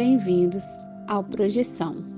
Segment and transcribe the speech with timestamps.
[0.00, 2.09] bem-vindos ao Projeção.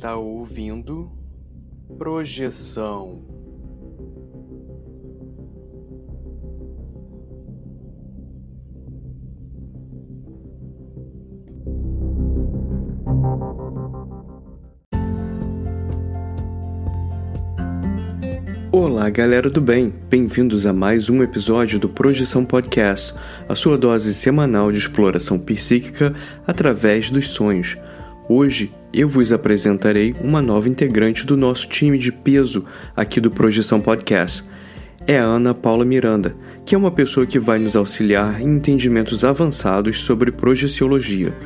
[0.00, 1.10] Está ouvindo
[1.98, 3.22] Projeção.
[18.72, 19.92] Olá, galera do bem!
[20.08, 23.14] Bem-vindos a mais um episódio do Projeção Podcast,
[23.46, 26.14] a sua dose semanal de exploração psíquica
[26.46, 27.76] através dos sonhos.
[28.32, 32.64] Hoje eu vos apresentarei uma nova integrante do nosso time de peso
[32.94, 34.44] aqui do Projeção Podcast.
[35.04, 39.24] É a Ana Paula Miranda, que é uma pessoa que vai nos auxiliar em entendimentos
[39.24, 41.36] avançados sobre projeciologia.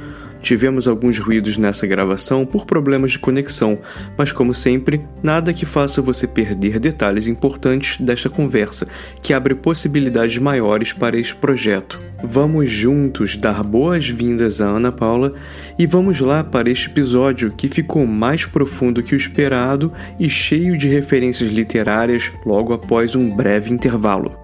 [0.44, 3.78] Tivemos alguns ruídos nessa gravação por problemas de conexão,
[4.14, 8.86] mas como sempre, nada que faça você perder detalhes importantes desta conversa,
[9.22, 11.98] que abre possibilidades maiores para este projeto.
[12.22, 15.32] Vamos juntos dar boas-vindas a Ana Paula
[15.78, 20.76] e vamos lá para este episódio que ficou mais profundo que o esperado e cheio
[20.76, 24.43] de referências literárias logo após um breve intervalo.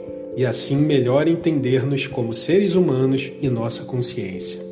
[0.35, 4.71] e assim melhor entender-nos como seres humanos e nossa consciência.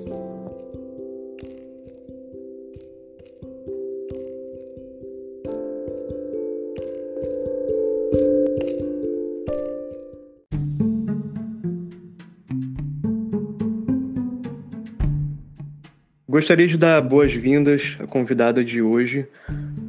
[16.40, 19.28] Gostaria de dar boas-vindas à convidada de hoje,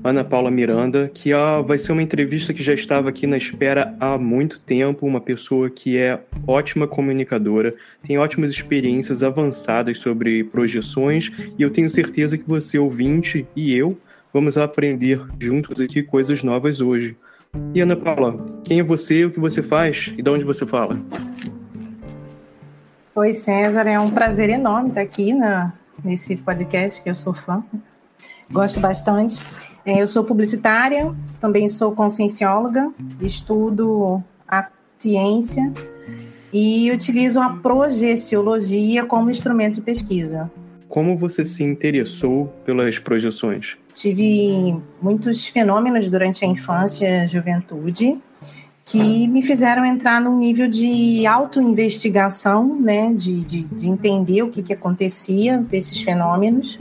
[0.03, 3.95] Ana Paula Miranda, que ó, vai ser uma entrevista que já estava aqui na espera
[4.01, 11.31] há muito tempo, uma pessoa que é ótima comunicadora, tem ótimas experiências avançadas sobre projeções
[11.59, 13.99] e eu tenho certeza que você, ouvinte, e eu
[14.33, 17.15] vamos aprender juntos aqui coisas novas hoje.
[17.75, 20.99] E Ana Paula, quem é você, o que você faz e de onde você fala?
[23.15, 27.63] Oi, César, é um prazer enorme estar aqui na, nesse podcast que eu sou fã.
[28.51, 29.39] Gosto bastante.
[29.85, 34.69] É, eu sou publicitária, também sou consciencióloga, estudo a
[34.99, 35.73] ciência
[36.53, 40.51] e utilizo a projeciologia como instrumento de pesquisa.
[40.89, 43.77] Como você se interessou pelas projeções?
[43.95, 48.19] Tive muitos fenômenos durante a infância e juventude
[48.85, 54.65] que me fizeram entrar num nível de autoinvestigação, né, de, de, de entender o que,
[54.65, 56.77] que acontecia desses fenômenos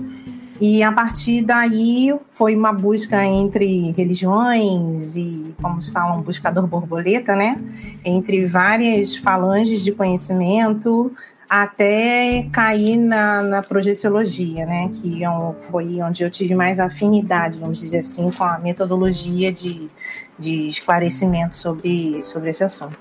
[0.59, 6.67] e a partir daí foi uma busca entre religiões e, como se fala, um buscador
[6.67, 7.57] borboleta, né?
[8.03, 11.13] Entre várias falanges de conhecimento,
[11.50, 15.29] até cair na, na projeciologia, né, que é
[15.71, 19.89] foi onde eu tive mais afinidade, vamos dizer assim, com a metodologia de,
[20.38, 23.00] de esclarecimento sobre, sobre esse assunto.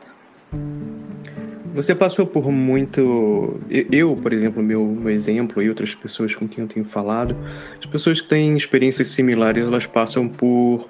[1.75, 3.61] Você passou por muito.
[3.71, 7.37] Eu, por exemplo, meu, meu exemplo e outras pessoas com quem eu tenho falado,
[7.79, 10.89] as pessoas que têm experiências similares, elas passam por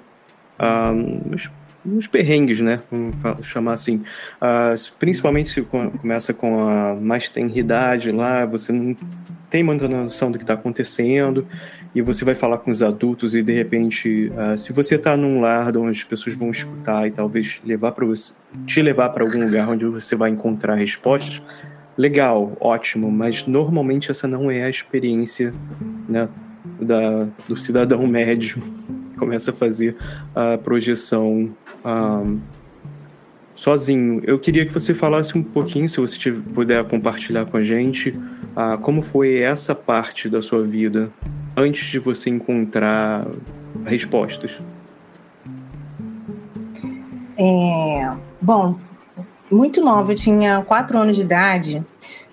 [0.57, 0.93] ah,
[1.85, 2.81] uns perrengues, né?
[2.91, 3.15] Vamos
[3.47, 4.03] chamar assim.
[4.41, 8.95] Uh, principalmente se começa com a mais tenridade lá, você não
[9.49, 11.47] tem muita noção do que está acontecendo
[11.93, 15.41] e você vai falar com os adultos e de repente, uh, se você está num
[15.41, 18.05] lar onde as pessoas vão escutar e talvez levar para
[18.65, 21.41] te levar para algum lugar onde você vai encontrar respostas,
[21.97, 25.53] legal, ótimo, mas normalmente essa não é a experiência
[26.07, 26.29] né,
[26.79, 28.61] da, do cidadão médio
[29.17, 29.97] começa a fazer
[30.33, 31.51] a projeção
[31.83, 32.39] um,
[33.53, 34.21] sozinho.
[34.23, 38.77] Eu queria que você falasse um pouquinho, se você puder compartilhar com a gente, uh,
[38.81, 41.11] como foi essa parte da sua vida
[41.59, 43.27] antes de você encontrar
[43.85, 44.59] respostas.
[47.37, 48.11] É,
[48.41, 48.77] bom,
[49.51, 51.83] muito nova, eu tinha quatro anos de idade.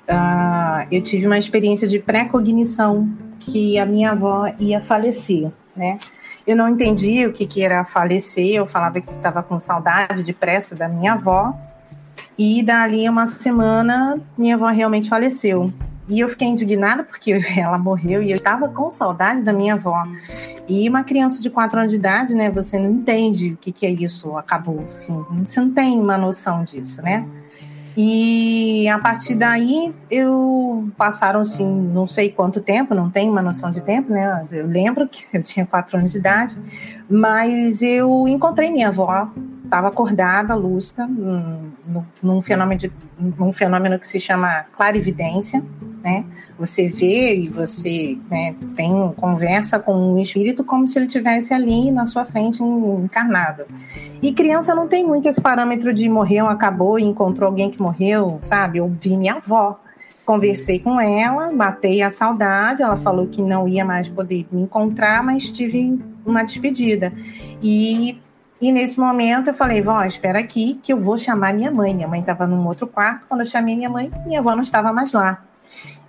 [0.08, 3.08] Uh, eu tive uma experiência de pré-cognição
[3.40, 5.98] que a minha avó ia falecer, né?
[6.46, 10.76] Eu não entendi o que, que era falecer, eu falava que estava com saudade, depressa
[10.76, 11.52] da minha avó.
[12.38, 15.72] E dali uma semana, minha avó realmente faleceu.
[16.08, 20.04] E eu fiquei indignada porque ela morreu e eu estava com saudade da minha avó.
[20.68, 22.50] E uma criança de 4 anos de idade, né?
[22.50, 25.44] Você não entende o que, que é isso, acabou, enfim.
[25.44, 27.26] Você não tem uma noção disso, né?
[27.98, 33.70] E a partir daí, eu passaram assim, não sei quanto tempo, não tenho uma noção
[33.70, 34.44] de tempo, né?
[34.52, 36.58] Eu lembro que eu tinha quatro anos de idade,
[37.08, 39.30] mas eu encontrei minha avó,
[39.64, 41.72] estava acordada, lúcida, num,
[42.22, 45.64] num, fenômeno de, num fenômeno que se chama clarividência,
[46.06, 46.24] né?
[46.56, 51.90] Você vê e você né, tem conversa com um espírito como se ele tivesse ali
[51.90, 53.64] na sua frente encarnado.
[54.22, 58.38] E criança não tem muito esse parâmetro de morreu, acabou e encontrou alguém que morreu,
[58.42, 58.78] sabe?
[58.78, 59.80] Eu vi minha avó,
[60.24, 65.24] conversei com ela, matei a saudade, ela falou que não ia mais poder me encontrar,
[65.24, 67.12] mas tive uma despedida.
[67.60, 68.16] E
[68.58, 71.92] e nesse momento eu falei, vó, espera aqui que eu vou chamar minha mãe.
[71.92, 73.26] Minha mãe estava num outro quarto.
[73.28, 75.44] Quando eu chamei minha mãe, minha avó não estava mais lá.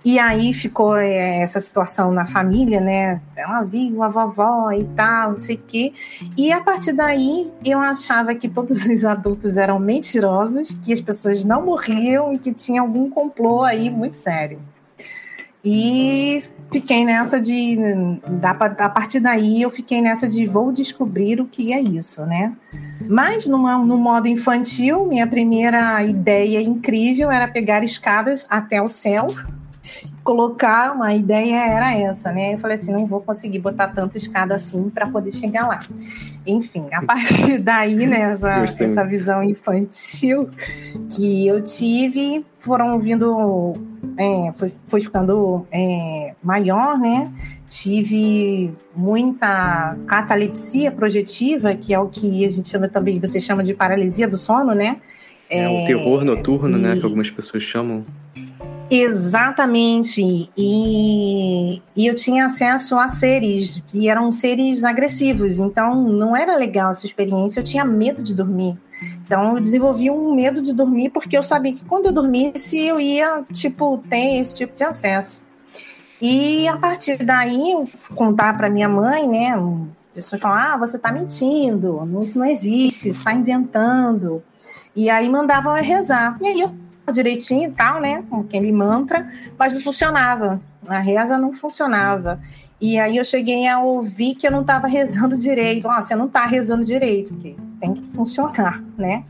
[0.04, 3.20] E aí ficou é, essa situação na família, né?
[3.36, 5.92] Ela viu a vovó e tal, não sei o quê.
[6.36, 11.44] E a partir daí eu achava que todos os adultos eram mentirosos, que as pessoas
[11.44, 14.60] não morriam e que tinha algum complô aí muito sério.
[15.64, 17.76] E fiquei nessa de.
[18.78, 22.56] A partir daí eu fiquei nessa de vou descobrir o que é isso, né?
[23.08, 29.26] Mas numa, no modo infantil, minha primeira ideia incrível era pegar escadas até o céu
[30.22, 32.54] colocar, uma ideia era essa, né?
[32.54, 35.80] Eu falei assim, não vou conseguir botar tanta escada assim para poder chegar lá.
[36.46, 40.48] Enfim, a partir daí, né, essa, essa visão infantil
[41.10, 43.74] que eu tive, foram vindo,
[44.16, 47.30] é, foi, foi ficando é, maior, né?
[47.68, 53.74] Tive muita catalepsia projetiva, que é o que a gente chama também, você chama de
[53.74, 54.96] paralisia do sono, né?
[55.50, 56.80] É, é o terror noturno, e...
[56.80, 56.96] né?
[56.96, 58.04] Que algumas pessoas chamam.
[58.90, 60.50] Exatamente.
[60.56, 65.58] E, e eu tinha acesso a seres que eram seres agressivos.
[65.58, 67.60] Então, não era legal essa experiência.
[67.60, 68.78] Eu tinha medo de dormir.
[69.24, 72.98] Então, eu desenvolvi um medo de dormir porque eu sabia que quando eu dormisse, eu
[72.98, 75.42] ia, tipo, ter esse tipo de acesso.
[76.20, 79.54] E a partir daí, eu contar para minha mãe, né?
[80.12, 84.42] Pessoas falam: ah, você está mentindo, isso não existe, está inventando.
[84.96, 86.36] E aí mandavam eu rezar.
[86.40, 86.74] E aí eu
[87.12, 88.24] direitinho e tal, né?
[88.28, 90.60] Com aquele mantra, mas não funcionava.
[90.86, 92.40] A reza não funcionava.
[92.80, 95.88] E aí eu cheguei a ouvir que eu não estava rezando direito.
[95.88, 99.24] Ah, você não está rezando direito, porque tem que funcionar, né?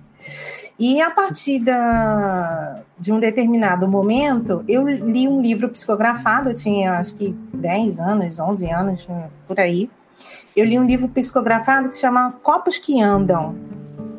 [0.78, 6.98] E a partir da, de um determinado momento, eu li um livro psicografado, eu tinha
[6.98, 9.08] acho que 10 anos, 11 anos,
[9.46, 9.90] por aí.
[10.54, 13.56] Eu li um livro psicografado que se chama Copos que Andam,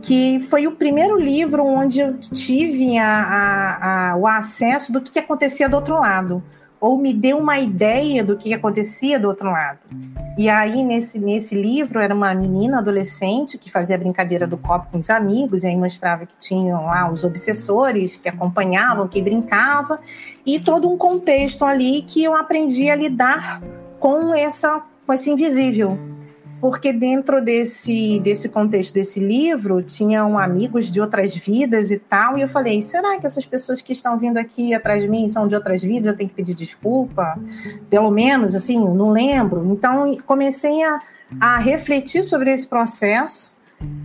[0.02, 5.12] que foi o primeiro livro onde eu tive a, a, a, o acesso do que,
[5.12, 6.44] que acontecia do outro lado,
[6.80, 9.80] ou me deu uma ideia do que acontecia do outro lado.
[10.38, 14.88] E aí, nesse, nesse livro, era uma menina adolescente que fazia a brincadeira do copo
[14.92, 20.00] com os amigos, e aí mostrava que tinham lá os obsessores que acompanhavam, que brincavam,
[20.46, 23.62] e todo um contexto ali que eu aprendi a lidar
[24.00, 26.00] com, essa, com esse invisível.
[26.62, 32.42] Porque dentro desse, desse contexto desse livro tinham amigos de outras vidas e tal, e
[32.42, 35.56] eu falei, será que essas pessoas que estão vindo aqui atrás de mim são de
[35.56, 36.08] outras vidas?
[36.08, 37.40] Eu tenho que pedir desculpa?
[37.90, 39.72] Pelo menos, assim, não lembro.
[39.72, 41.00] Então, comecei a,
[41.40, 43.54] a refletir sobre esse processo,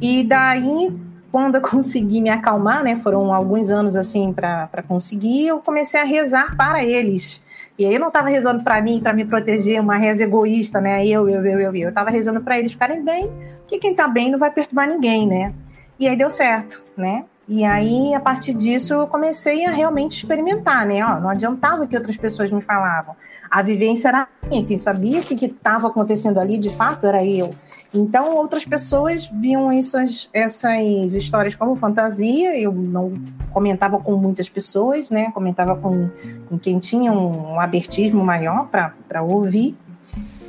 [0.01, 0.93] e daí,
[1.35, 6.05] quando eu consegui me acalmar, né, foram alguns anos, assim, para conseguir, eu comecei a
[6.05, 7.43] rezar para eles,
[7.77, 11.05] e aí eu não estava rezando para mim, para me proteger, uma reza egoísta, né?
[11.05, 11.77] Eu, eu, eu, eu, eu.
[11.77, 13.29] Eu estava rezando para eles ficarem bem,
[13.67, 15.53] que quem está bem não vai perturbar ninguém, né?
[15.99, 17.25] E aí deu certo, né?
[17.47, 21.05] E aí, a partir disso, eu comecei a realmente experimentar, né?
[21.05, 23.15] Ó, não adiantava que outras pessoas me falavam.
[23.51, 27.55] A vivência era minha, quem sabia o que estava acontecendo ali, de fato, era eu.
[27.93, 33.13] Então, outras pessoas viam essas, essas histórias como fantasia, eu não
[33.53, 35.31] comentava com muitas pessoas, né?
[35.33, 36.11] Comentava com,
[36.49, 39.77] com quem tinha um, abertismo maior para ouvir.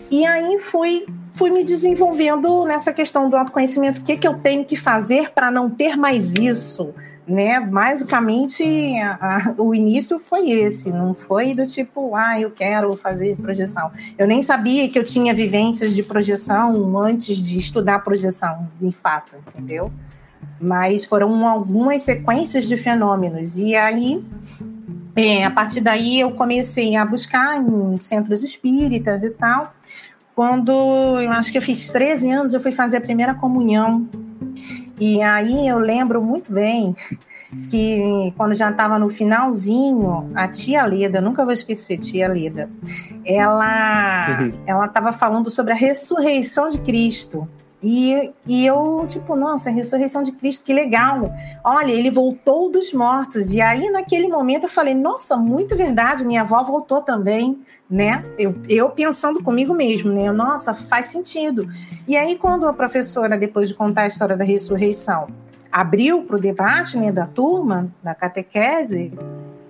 [0.09, 4.01] E aí fui, fui me desenvolvendo nessa questão do autoconhecimento.
[4.01, 6.93] O que, que eu tenho que fazer para não ter mais isso?
[7.27, 7.59] né?
[7.59, 8.63] Basicamente,
[8.99, 13.91] a, a, o início foi esse, não foi do tipo, ah, eu quero fazer projeção.
[14.17, 19.35] Eu nem sabia que eu tinha vivências de projeção antes de estudar projeção, de fato,
[19.47, 19.91] entendeu?
[20.59, 23.57] Mas foram algumas sequências de fenômenos.
[23.57, 24.23] E aí,
[25.15, 29.73] é, a partir daí, eu comecei a buscar em centros espíritas e tal.
[30.35, 30.71] Quando
[31.21, 34.07] eu acho que eu fiz 13 anos, eu fui fazer a primeira comunhão
[34.99, 36.95] e aí eu lembro muito bem
[37.69, 42.69] que quando já estava no finalzinho, a tia Leda, nunca vou esquecer, tia Leda,
[43.25, 44.53] ela uhum.
[44.65, 47.47] ela estava falando sobre a ressurreição de Cristo.
[47.87, 51.31] E, e eu, tipo, nossa, a ressurreição de Cristo, que legal.
[51.63, 53.53] Olha, ele voltou dos mortos.
[53.53, 58.25] E aí, naquele momento, eu falei, nossa, muito verdade, minha avó voltou também, né?
[58.39, 60.31] Eu, eu pensando comigo mesmo, né?
[60.31, 61.69] Nossa, faz sentido.
[62.07, 65.27] E aí, quando a professora, depois de contar a história da ressurreição,
[65.71, 69.13] abriu para o debate né, da turma, da catequese,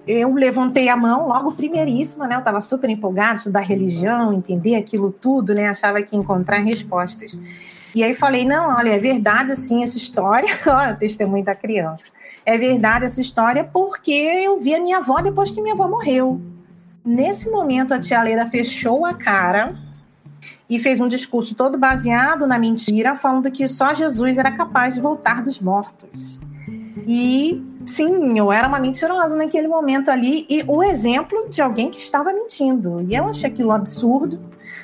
[0.07, 2.36] eu levantei a mão logo primeiríssima, né?
[2.36, 5.67] Eu estava super empolgada, estudar religião, entender aquilo tudo, né?
[5.67, 7.38] Achava que ia encontrar respostas.
[7.95, 12.03] E aí falei, não, olha, é verdade assim essa história, olha, testemunho da criança.
[12.45, 16.41] É verdade essa história porque eu vi a minha avó depois que minha avó morreu.
[17.05, 19.77] Nesse momento a tia Leira fechou a cara
[20.69, 25.01] e fez um discurso todo baseado na mentira, falando que só Jesus era capaz de
[25.01, 26.41] voltar dos mortos.
[27.07, 31.99] E sim, eu era uma mentirosa naquele momento ali e o exemplo de alguém que
[31.99, 33.05] estava mentindo.
[33.07, 34.41] E eu achei aquilo absurdo.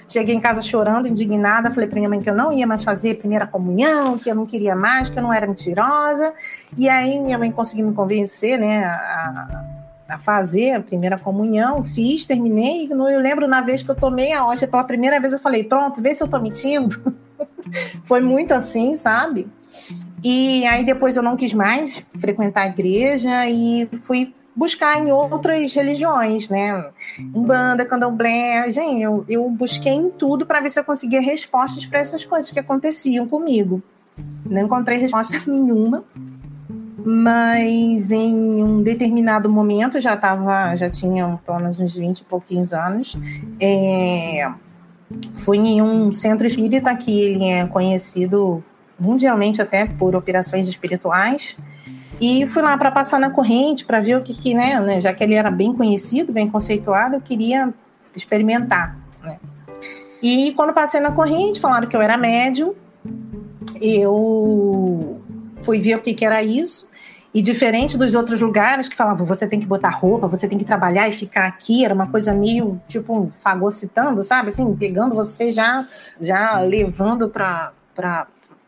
[0.08, 3.18] Cheguei em casa chorando, indignada, falei para minha mãe que eu não ia mais fazer
[3.18, 6.34] primeira comunhão, que eu não queria mais, que eu não era mentirosa.
[6.78, 9.66] E aí minha mãe conseguiu me convencer, né, a,
[10.10, 12.90] a fazer a primeira comunhão, fiz, terminei.
[12.92, 16.02] Eu lembro na vez que eu tomei a hóstia pela primeira vez, eu falei, pronto,
[16.02, 16.96] vê se eu tô mentindo.
[18.04, 19.48] Foi muito assim, sabe?
[20.24, 25.74] E aí depois eu não quis mais frequentar a igreja e fui buscar em outras
[25.74, 26.89] religiões, né?
[27.34, 32.00] Umbanda, candomblé, gente, eu, eu busquei em tudo para ver se eu conseguia respostas para
[32.00, 33.81] essas coisas que aconteciam comigo.
[34.46, 36.03] Não encontrei resposta nenhuma,
[37.03, 41.25] mas em um determinado momento, já estava, já tinha
[41.79, 43.17] uns 20 e pouquinhos anos,
[43.60, 44.51] é,
[45.34, 48.63] fui em um centro espírita que ele é conhecido
[49.00, 51.58] mundialmente até por operações espirituais,
[52.22, 55.12] e fui lá para passar na corrente, para ver o que, que né, né, já
[55.12, 57.74] que ele era bem conhecido, bem conceituado, eu queria
[58.16, 58.96] experimentar.
[59.24, 59.40] Né?
[60.22, 62.75] E quando passei na corrente, falaram que eu era médium,
[63.82, 65.20] eu
[65.63, 66.88] fui ver o que, que era isso.
[67.34, 70.66] E diferente dos outros lugares que falavam, você tem que botar roupa, você tem que
[70.66, 74.50] trabalhar e ficar aqui, era uma coisa meio tipo fagocitando, sabe?
[74.50, 75.88] Assim, pegando você já,
[76.20, 77.72] já levando para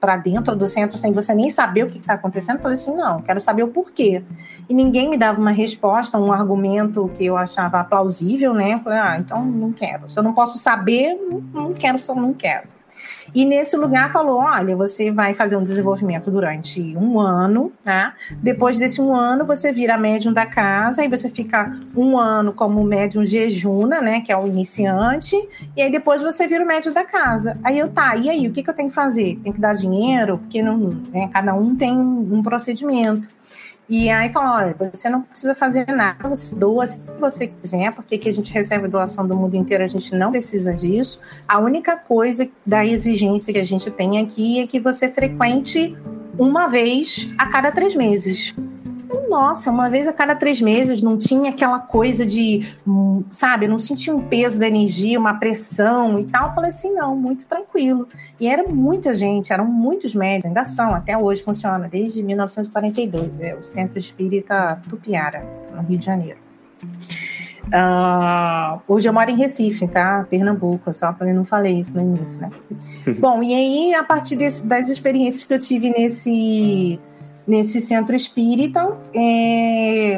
[0.03, 2.93] para dentro do centro sem você nem saber o que está acontecendo, eu falei assim,
[2.93, 4.22] não, quero saber o porquê.
[4.67, 8.74] E ninguém me dava uma resposta, um argumento que eu achava plausível, né?
[8.74, 10.10] Eu falei, ah, então não quero.
[10.10, 11.17] Se eu não posso saber,
[11.53, 12.67] não quero, só não quero.
[13.34, 18.13] E nesse lugar falou: olha, você vai fazer um desenvolvimento durante um ano, tá?
[18.42, 22.84] Depois desse um ano, você vira médium da casa, aí você fica um ano como
[22.84, 24.22] médium jejuna, né?
[24.22, 25.36] Que é o iniciante,
[25.75, 27.58] e aí depois você vira o médium da casa.
[27.63, 29.39] Aí eu, tá, e aí, o que, que eu tenho que fazer?
[29.44, 30.38] Tem que dar dinheiro?
[30.38, 30.77] Porque não,
[31.12, 33.27] né, cada um tem um procedimento.
[33.89, 38.17] E aí falou, olha, você não precisa fazer nada, você doa se você quiser, porque
[38.17, 41.19] que a gente recebe doação do mundo inteiro, a gente não precisa disso.
[41.47, 45.95] A única coisa da exigência que a gente tem aqui é que você frequente
[46.37, 48.55] uma vez a cada três meses.
[49.33, 53.79] Nossa, uma vez a cada três meses não tinha aquela coisa de, hum, sabe, não
[53.79, 56.49] sentia um peso da energia, uma pressão e tal.
[56.49, 58.07] Eu falei assim, não, muito tranquilo.
[58.39, 63.55] E era muita gente, eram muitos médicos, ainda são, até hoje funciona, desde 1942, é
[63.55, 65.43] o Centro Espírita Tupiara,
[65.75, 66.37] no Rio de Janeiro.
[67.63, 70.27] Uh, hoje eu moro em Recife, tá?
[70.29, 72.51] Pernambuco, só para eu não falei isso no início, né?
[73.19, 76.99] Bom, e aí, a partir desse, das experiências que eu tive nesse,
[77.47, 80.15] nesse centro espírita, é,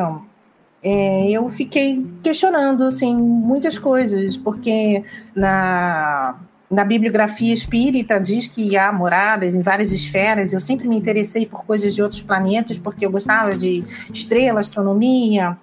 [0.84, 5.04] é, eu fiquei questionando, assim, muitas coisas, porque
[5.36, 6.36] na,
[6.70, 10.54] na bibliografia espírita diz que há moradas em várias esferas.
[10.54, 15.58] Eu sempre me interessei por coisas de outros planetas, porque eu gostava de estrela, astronomia,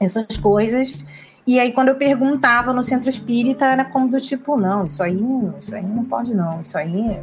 [0.00, 1.04] essas coisas.
[1.46, 5.18] E aí, quando eu perguntava no centro espírita, era como do tipo, não, isso aí,
[5.58, 6.60] isso aí não pode, não.
[6.60, 7.18] Isso aí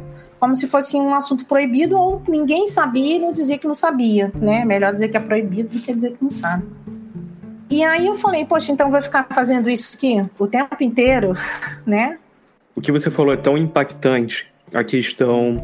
[0.46, 4.30] como se fosse um assunto proibido, ou ninguém sabia e não dizia que não sabia,
[4.32, 4.64] né?
[4.64, 6.64] Melhor dizer que é proibido do que dizer que não sabe.
[7.68, 11.32] E aí eu falei, poxa, então vou ficar fazendo isso aqui o tempo inteiro,
[11.84, 12.16] né?
[12.76, 15.60] O que você falou é tão impactante, a questão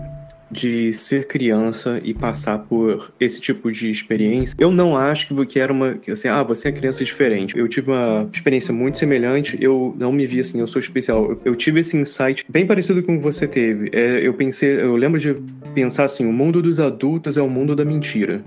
[0.53, 5.73] de ser criança e passar por esse tipo de experiência, eu não acho que era
[5.73, 5.99] uma.
[6.09, 7.57] Assim, ah, você é criança diferente.
[7.57, 11.37] Eu tive uma experiência muito semelhante, eu não me vi assim, eu sou especial.
[11.45, 13.91] Eu, tive esse insight bem parecido com o que você teve.
[13.93, 15.35] É, eu pensei, eu lembro de
[15.75, 18.43] pensar assim: o mundo dos adultos é o mundo da mentira.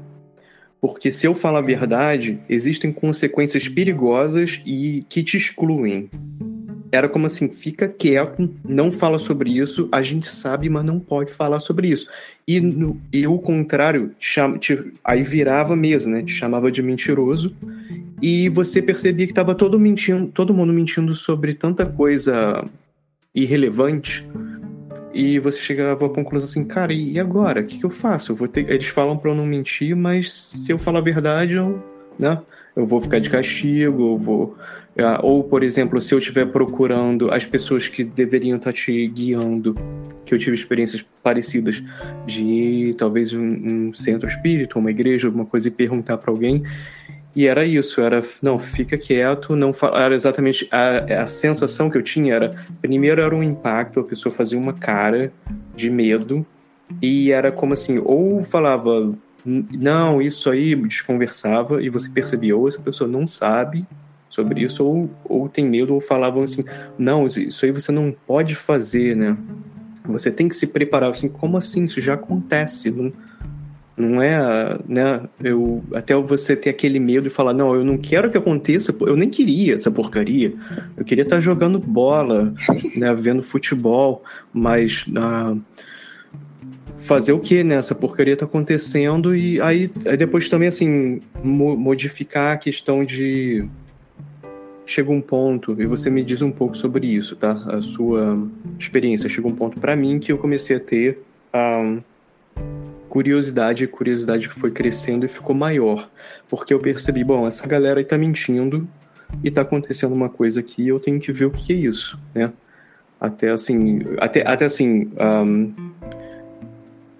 [0.79, 6.09] Porque se eu falar a verdade, existem consequências perigosas e que te excluem
[6.96, 11.32] era como assim, fica quieto, não fala sobre isso, a gente sabe, mas não pode
[11.32, 12.08] falar sobre isso.
[12.48, 16.24] E, no, e o contrário, chama, te, aí virava mesa, né?
[16.24, 17.56] Te chamava de mentiroso.
[18.22, 22.64] E você percebia que estava todo mentindo, todo mundo mentindo sobre tanta coisa
[23.34, 24.28] irrelevante.
[25.14, 27.62] E você chegava à conclusão assim, cara, e agora?
[27.62, 28.32] O que, que eu faço?
[28.32, 28.70] Eu vou ter...
[28.70, 31.82] Eles falam para eu não mentir, mas se eu falar a verdade, eu,
[32.18, 32.42] né?
[32.75, 34.58] eu vou ficar de castigo, eu vou
[35.22, 39.75] ou, por exemplo, se eu estiver procurando as pessoas que deveriam estar te guiando,
[40.25, 41.84] que eu tive experiências parecidas
[42.25, 46.64] de talvez um, um centro espírita, uma igreja, alguma coisa, e perguntar para alguém.
[47.36, 52.01] E era isso, era, não, fica quieto, não era exatamente a, a sensação que eu
[52.01, 55.34] tinha era, primeiro era um impacto, a pessoa fazia uma cara
[55.75, 56.46] de medo,
[57.01, 59.14] e era como assim, ou falava,
[59.46, 63.86] não, isso aí desconversava, e você percebia, ou essa pessoa não sabe,
[64.35, 66.63] sobre isso, ou, ou tem medo, ou falavam assim,
[66.98, 69.37] não, isso aí você não pode fazer, né?
[70.05, 71.85] Você tem que se preparar, assim, como assim?
[71.85, 73.13] Isso já acontece, não,
[73.95, 75.21] não é, né?
[75.41, 79.15] Eu, até você ter aquele medo e falar, não, eu não quero que aconteça, eu
[79.15, 80.53] nem queria essa porcaria,
[80.98, 82.53] eu queria estar jogando bola,
[82.98, 84.21] né, vendo futebol,
[84.53, 85.05] mas...
[85.07, 85.61] Uh,
[86.98, 87.79] fazer o que né?
[88.00, 93.67] porcaria tá acontecendo e aí, aí depois também assim mo modificar a questão de
[94.85, 97.51] chega um ponto, e você me diz um pouco sobre isso, tá?
[97.67, 98.37] A sua
[98.79, 99.27] experiência.
[99.27, 101.19] Chegou um ponto para mim que eu comecei a ter
[101.51, 101.98] a
[103.09, 106.09] curiosidade, e curiosidade que foi crescendo e ficou maior.
[106.50, 108.87] Porque eu percebi, bom, essa galera aí tá mentindo
[109.43, 112.51] e tá acontecendo uma coisa aqui, eu tenho que ver o que é isso, né?
[113.19, 115.74] Até assim, até, até assim, um,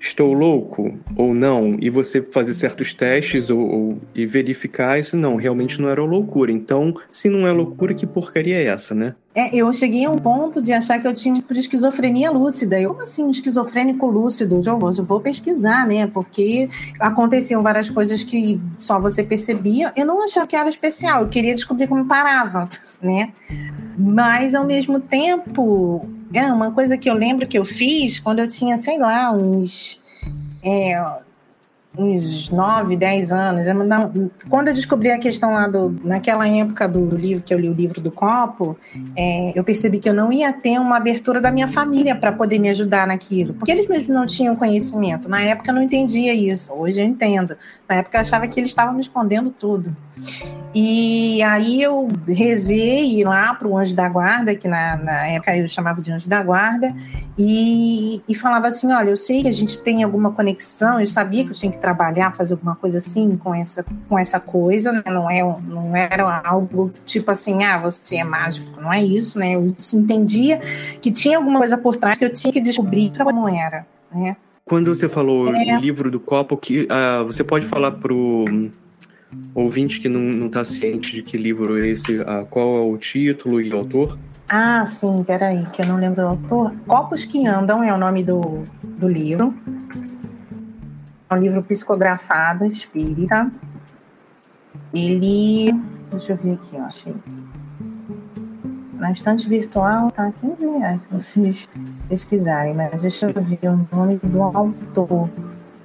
[0.06, 5.36] estou louco ou não, e você fazer certos testes ou, ou, e verificar se não,
[5.36, 6.52] realmente não era loucura.
[6.52, 9.16] Então, se não é loucura, que porcaria é essa, né?
[9.34, 12.80] É, eu cheguei a um ponto de achar que eu tinha tipo de esquizofrenia lúcida.
[12.80, 14.62] Eu, assim, um esquizofrênico lúcido?
[14.66, 16.08] Eu vou, eu vou pesquisar, né?
[16.08, 19.92] Porque aconteciam várias coisas que só você percebia.
[19.96, 22.70] Eu não achava que era especial, eu queria descobrir como parava,
[23.02, 23.34] né?
[23.98, 28.48] Mas, ao mesmo tempo, é uma coisa que eu lembro que eu fiz quando eu
[28.48, 30.02] tinha, sei lá, uns.
[30.64, 31.00] É,
[31.98, 33.68] uns 9, 10 anos.
[34.50, 35.96] Quando eu descobri a questão lá do.
[36.04, 38.78] Naquela época do, livro, que eu li o livro do copo,
[39.16, 42.60] é, eu percebi que eu não ia ter uma abertura da minha família para poder
[42.60, 43.54] me ajudar naquilo.
[43.54, 45.30] Porque eles mesmos não tinham conhecimento.
[45.30, 46.74] Na época eu não entendia isso.
[46.74, 47.56] Hoje eu entendo.
[47.88, 49.96] Na época eu achava que eles estavam me escondendo tudo.
[50.74, 55.70] E aí eu rezei lá para o anjo da guarda, que na, na, época eu
[55.70, 56.94] chamava de anjo da guarda,
[57.38, 61.44] e, e falava assim: olha, eu sei que a gente tem alguma conexão, eu sabia
[61.44, 65.04] que eu tinha que trabalhar, fazer alguma coisa assim com essa, com essa coisa, né?
[65.06, 69.56] não, é, não era algo tipo assim, ah, você é mágico, não é isso, né?
[69.56, 70.60] Eu entendia
[71.02, 74.36] que tinha alguma coisa por trás que eu tinha que descobrir como era, né?
[74.66, 75.78] Quando você falou é...
[75.78, 78.46] o livro do copo, que uh, você pode falar pro
[79.54, 83.62] ouvinte que não está ciente de que livro é esse, ah, qual é o título
[83.62, 84.18] e o autor?
[84.48, 86.74] Ah, sim, peraí, que eu não lembro o autor.
[86.86, 89.54] Copos que Andam é o nome do, do livro.
[91.30, 93.52] É um livro psicografado, espírita.
[94.94, 95.74] Ele.
[96.12, 97.44] Deixa eu ver aqui, ó, achei aqui.
[98.94, 101.70] Na estante virtual tá 15 reais, se vocês
[102.08, 105.30] pesquisarem, mas deixa eu ver o nome do autor.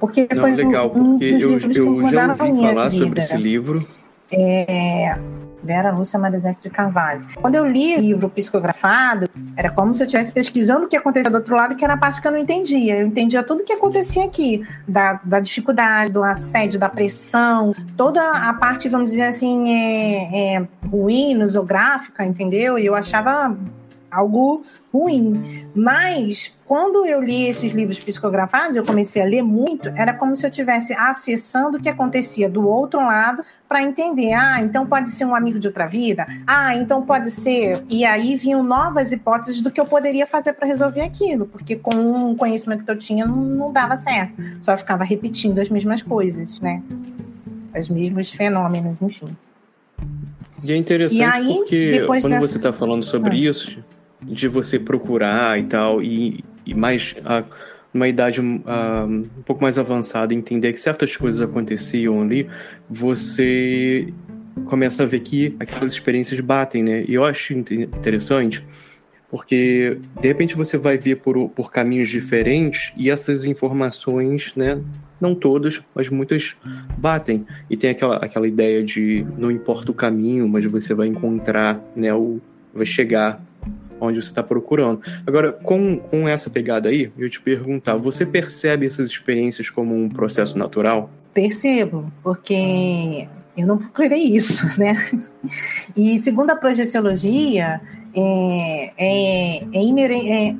[0.00, 1.42] Porque Não, foi legal, um, um porque dos
[1.76, 3.04] eu, eu já ouvi falar vida.
[3.04, 3.86] sobre esse livro.
[4.32, 5.18] É,
[5.62, 7.26] Vera Lúcia Marizete de Carvalho.
[7.40, 11.30] Quando eu li o livro psicografado, era como se eu estivesse pesquisando o que acontecia
[11.30, 12.96] do outro lado, que era a parte que eu não entendia.
[12.96, 18.22] Eu entendia tudo o que acontecia aqui, da, da dificuldade, do assédio, da pressão, toda
[18.22, 22.78] a parte, vamos dizer assim, é, é, ruim, nosográfica, entendeu?
[22.78, 23.54] E eu achava
[24.10, 25.66] algo ruim.
[25.74, 30.44] Mas quando eu li esses livros psicografados, eu comecei a ler muito, era como se
[30.44, 34.32] eu estivesse acessando o que acontecia do outro lado para entender.
[34.32, 36.26] Ah, então pode ser um amigo de outra vida.
[36.46, 37.82] Ah, então pode ser.
[37.88, 42.30] E aí vinham novas hipóteses do que eu poderia fazer para resolver aquilo, porque com
[42.32, 44.34] o conhecimento que eu tinha não, não dava certo.
[44.62, 46.82] Só ficava repetindo as mesmas coisas, né?
[47.78, 49.28] Os mesmos fenômenos, enfim.
[50.64, 53.50] E é interessante E aí, porque quando dessa- você está falando sobre Ah.
[53.50, 53.78] isso,
[54.22, 57.44] de você procurar e tal, e, e mais ah,
[57.92, 62.48] numa idade ah, um pouco mais avançada, entender que certas coisas aconteciam ali,
[62.88, 64.12] você
[64.66, 67.04] começa a ver que aquelas experiências batem, né?
[67.08, 68.64] E eu acho inte- interessante
[69.30, 74.82] porque de repente você vai ver por, por caminhos diferentes e essas informações, né?
[75.20, 76.56] Não todas, mas muitas
[76.98, 77.46] batem.
[77.68, 82.12] E tem aquela, aquela ideia de não importa o caminho, mas você vai encontrar, né?
[82.12, 82.40] O,
[82.74, 83.40] vai chegar
[84.00, 85.00] onde você está procurando.
[85.26, 90.08] Agora, com, com essa pegada aí, eu te perguntar, você percebe essas experiências como um
[90.08, 91.10] processo natural?
[91.34, 94.96] Percebo, porque eu não procurei isso, né?
[95.96, 97.80] E segundo a projeciologia,
[98.14, 100.58] é, é, é, ineren-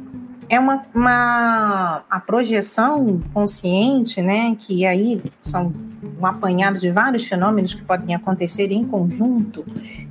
[0.50, 4.56] é, uma, uma a projeção consciente, né?
[4.58, 5.72] Que aí são
[6.20, 9.64] um apanhado de vários fenômenos que podem acontecer em conjunto,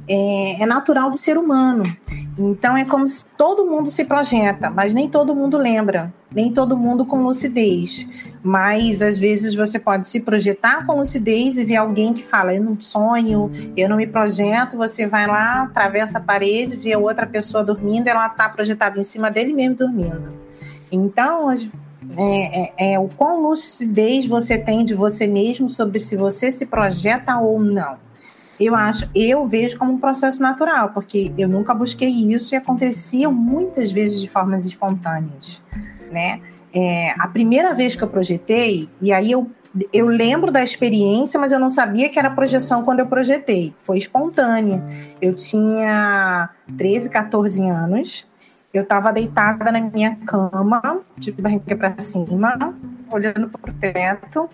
[0.08, 1.84] é, é natural do ser humano.
[2.38, 6.78] Então é como se todo mundo se projeta, mas nem todo mundo lembra, nem todo
[6.78, 8.08] mundo com lucidez.
[8.42, 12.64] Mas às vezes você pode se projetar com lucidez e ver alguém que fala: Eu
[12.64, 14.78] não sonho, eu não me projeto.
[14.78, 19.30] Você vai lá, atravessa a parede, vê outra pessoa dormindo, ela está projetada em cima
[19.30, 20.32] dele mesmo dormindo.
[20.92, 21.62] Então, é,
[22.18, 27.38] é- é o quão lucidez você tem de você mesmo sobre se você se projeta
[27.38, 27.98] ou não.
[28.60, 33.30] Eu acho, eu vejo como um processo natural, porque eu nunca busquei isso e acontecia
[33.30, 35.62] muitas vezes de formas espontâneas,
[36.12, 36.42] né?
[36.74, 39.50] É, a primeira vez que eu projetei, e aí eu,
[39.92, 43.74] eu lembro da experiência, mas eu não sabia que era projeção quando eu projetei.
[43.82, 44.84] Foi espontânea.
[45.22, 48.28] Eu tinha 13, 14 anos.
[48.72, 52.76] Eu estava deitada na minha cama, de barriga para cima,
[53.12, 54.50] olhando para o teto.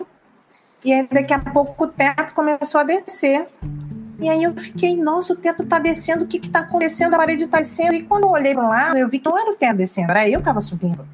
[0.82, 3.46] E aí, daqui a pouco, o teto começou a descer.
[4.18, 7.12] E aí eu fiquei, nossa, o teto tá descendo, o que que tá acontecendo?
[7.12, 7.94] A parede tá descendo.
[7.94, 10.26] E quando eu olhei para lado, eu vi que não era o teto descendo, era
[10.28, 11.06] eu que subindo.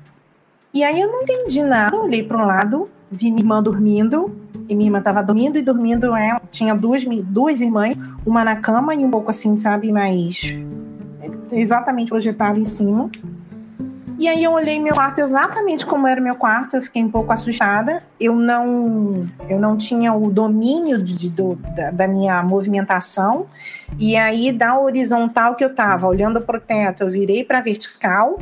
[0.74, 4.34] E aí eu não entendi nada, eu olhei para um lado, vi minha irmã dormindo,
[4.68, 6.40] e minha irmã estava dormindo e dormindo ela.
[6.50, 10.56] Tinha duas, duas irmãs, uma na cama e um pouco assim, sabe, mais
[11.50, 13.10] exatamente projetada em cima.
[14.18, 17.32] E aí eu olhei meu quarto exatamente como era meu quarto, eu fiquei um pouco
[17.32, 18.02] assustada.
[18.20, 23.46] Eu não, eu não tinha o domínio de, do, da, da, minha movimentação.
[23.98, 28.38] E aí da horizontal que eu estava, olhando para o teto, eu virei para vertical.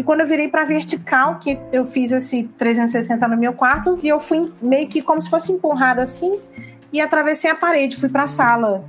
[0.00, 4.08] E quando eu virei para vertical, que eu fiz esse 360 no meu quarto, e
[4.08, 6.40] eu fui meio que como se fosse empurrada assim,
[6.90, 8.82] e atravessei a parede, fui para a sala.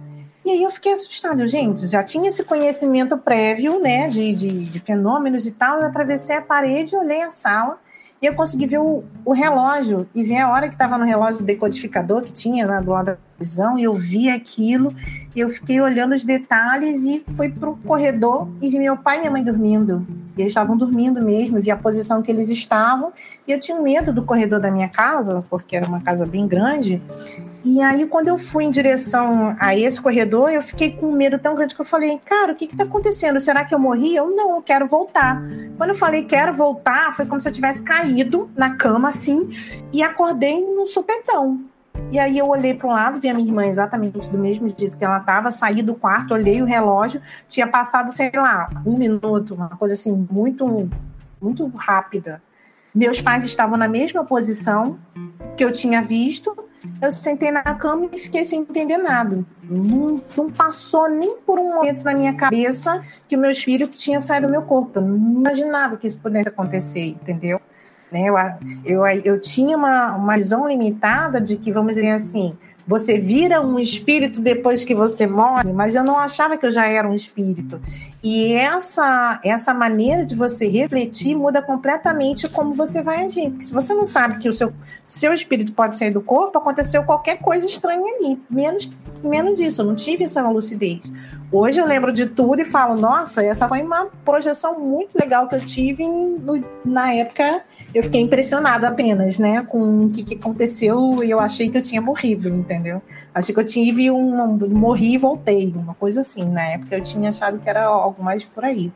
[0.46, 4.80] E aí eu fiquei assustada, gente, já tinha esse conhecimento prévio, né, de, de, de
[4.80, 7.78] fenômenos e tal, eu atravessei a parede, olhei a sala,
[8.22, 11.40] e eu consegui ver o, o relógio, e ver a hora que estava no relógio
[11.40, 14.94] do decodificador que tinha lá do lado televisão, e eu vi aquilo,
[15.36, 19.32] eu fiquei olhando os detalhes, e fui pro corredor, e vi meu pai e minha
[19.32, 20.06] mãe dormindo,
[20.38, 23.12] e eles estavam dormindo mesmo, vi a posição que eles estavam,
[23.48, 27.02] e eu tinha medo do corredor da minha casa, porque era uma casa bem grande,
[27.64, 31.54] e aí, quando eu fui em direção a esse corredor, eu fiquei com medo tão
[31.54, 33.40] grande que eu falei, cara, o que está acontecendo?
[33.40, 34.16] Será que eu morri?
[34.16, 35.40] Eu não, eu quero voltar.
[35.78, 39.48] Quando eu falei quero voltar, foi como se eu tivesse caído na cama, assim,
[39.94, 41.71] e acordei num supetão.
[42.10, 44.98] E aí eu olhei para um lado, vi a minha irmã exatamente do mesmo jeito
[44.98, 49.54] que ela estava, saí do quarto, olhei o relógio, tinha passado, sei lá, um minuto,
[49.54, 50.90] uma coisa assim, muito,
[51.42, 52.42] muito rápida.
[52.94, 55.00] Meus pais estavam na mesma posição
[55.56, 56.54] que eu tinha visto,
[57.02, 59.46] eu sentei na cama e fiquei sem entender nada.
[59.64, 64.20] Não, não, passou nem por um momento na minha cabeça que o meu espírito tinha
[64.20, 65.00] saído do meu corpo.
[65.00, 67.62] Eu não imaginava que isso pudesse acontecer, entendeu?
[68.12, 68.26] Né?
[68.28, 68.36] Eu,
[68.86, 72.58] eu, eu tinha uma, uma visão limitada de que, vamos dizer assim,
[72.92, 76.86] você vira um espírito depois que você morre, mas eu não achava que eu já
[76.86, 77.80] era um espírito.
[78.22, 83.50] E essa, essa maneira de você refletir muda completamente como você vai agir.
[83.50, 84.74] Porque se você não sabe que o seu,
[85.08, 88.38] seu espírito pode sair do corpo, aconteceu qualquer coisa estranha ali.
[88.50, 88.90] Menos,
[89.24, 91.10] menos isso, eu não tive essa lucidez.
[91.54, 95.56] Hoje eu lembro de tudo e falo, nossa, essa foi uma projeção muito legal que
[95.56, 97.62] eu tive no, na época.
[97.94, 101.82] Eu fiquei impressionada apenas, né, com o que, que aconteceu e eu achei que eu
[101.82, 102.81] tinha morrido, entendeu?
[103.34, 104.58] Achei que eu tive um.
[104.70, 106.46] morri e voltei, uma coisa assim.
[106.46, 108.92] Na época eu tinha achado que era algo mais por aí.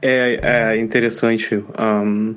[0.00, 2.34] É, é interessante um,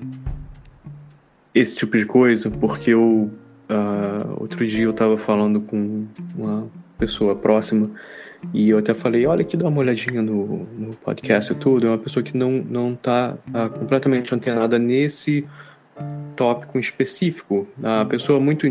[1.53, 3.31] esse tipo de coisa, porque eu.
[3.67, 6.67] Uh, outro dia eu estava falando com uma
[6.97, 7.89] pessoa próxima.
[8.53, 11.87] E eu até falei, olha aqui, dá uma olhadinha no, no podcast e tudo.
[11.87, 15.47] É uma pessoa que não, não tá uh, completamente antenada nesse
[16.35, 17.67] tópico específico.
[17.81, 18.67] A pessoa muito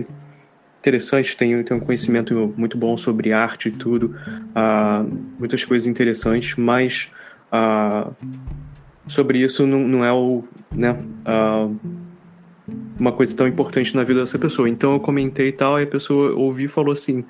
[0.85, 4.15] interessante, tem, tem um conhecimento muito bom sobre arte e tudo.
[4.51, 7.11] Uh, muitas coisas interessantes, mas
[7.51, 8.15] uh,
[9.07, 10.45] sobre isso não, não é o...
[10.71, 10.97] Né,
[12.99, 14.69] uma coisa tão importante na vida dessa pessoa.
[14.69, 17.25] Então eu comentei e tal, e a pessoa ouviu e falou assim: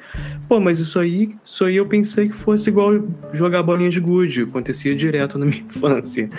[0.49, 2.93] pô, mas isso aí, isso aí eu pensei que fosse igual
[3.33, 6.31] jogar bolinha de gude, acontecia direto na minha infância.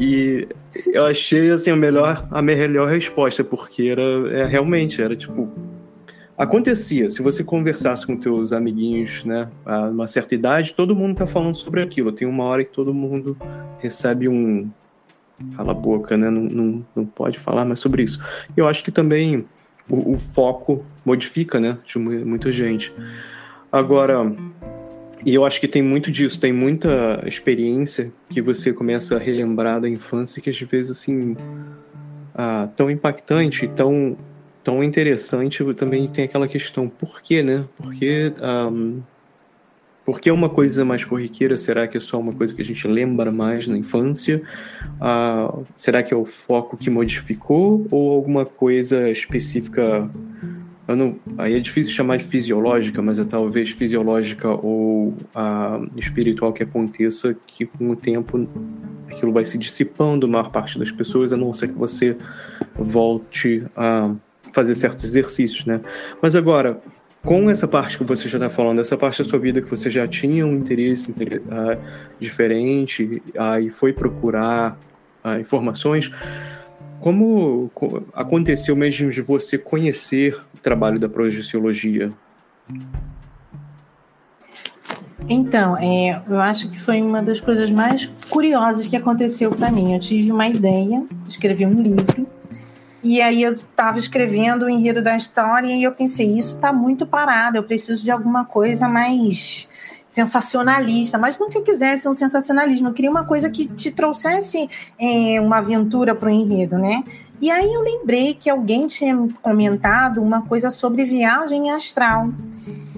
[0.00, 0.48] E
[0.86, 5.52] eu achei assim a melhor, a melhor resposta, porque era é, realmente era tipo
[6.36, 7.08] acontecia.
[7.08, 11.54] Se você conversasse com teus amiguinhos, né, a uma certa idade, todo mundo tá falando
[11.54, 12.12] sobre aquilo.
[12.12, 13.36] Tem uma hora que todo mundo
[13.78, 14.70] recebe um
[15.56, 16.30] cala a boca, né?
[16.30, 18.20] Não, não, não pode falar mais sobre isso.
[18.56, 19.44] Eu acho que também
[19.88, 21.78] o, o foco modifica, né?
[21.84, 22.92] De muita gente.
[23.70, 24.32] Agora,
[25.24, 29.80] e eu acho que tem muito disso, tem muita experiência que você começa a relembrar
[29.80, 31.36] da infância que às vezes, assim,
[32.34, 34.16] ah, tão impactante, tão,
[34.62, 37.64] tão interessante, também tem aquela questão, por quê, né?
[37.76, 39.02] Porque um,
[40.04, 41.56] porque é uma coisa mais corriqueira?
[41.56, 44.42] Será que é só uma coisa que a gente lembra mais na infância?
[45.00, 50.10] Ah, será que é o foco que modificou ou alguma coisa específica?
[50.88, 56.64] Não, aí é difícil chamar de fisiológica, mas é talvez fisiológica ou ah, espiritual que
[56.64, 58.48] aconteça que com o tempo
[59.08, 62.16] aquilo vai se dissipando, a maior parte das pessoas, a não ser que você
[62.74, 64.12] volte a
[64.52, 65.80] fazer certos exercícios, né?
[66.20, 66.80] Mas agora,
[67.24, 69.88] com essa parte que você já está falando, essa parte da sua vida que você
[69.88, 71.78] já tinha um interesse uh,
[72.18, 74.78] diferente uh, e foi procurar
[75.24, 76.10] uh, informações,
[77.00, 77.70] como
[78.12, 82.12] aconteceu mesmo de você conhecer o trabalho da projeciologia?
[85.28, 89.94] Então, é, eu acho que foi uma das coisas mais curiosas que aconteceu para mim.
[89.94, 92.26] Eu tive uma ideia de escrever um livro
[93.02, 97.06] e aí eu estava escrevendo o enredo da história e eu pensei, isso está muito
[97.06, 99.68] parado, eu preciso de alguma coisa mais
[100.06, 104.68] sensacionalista, mas não que eu quisesse um sensacionalismo, eu queria uma coisa que te trouxesse
[104.98, 107.02] é, uma aventura para o enredo, né?
[107.40, 112.28] E aí eu lembrei que alguém tinha comentado uma coisa sobre viagem astral.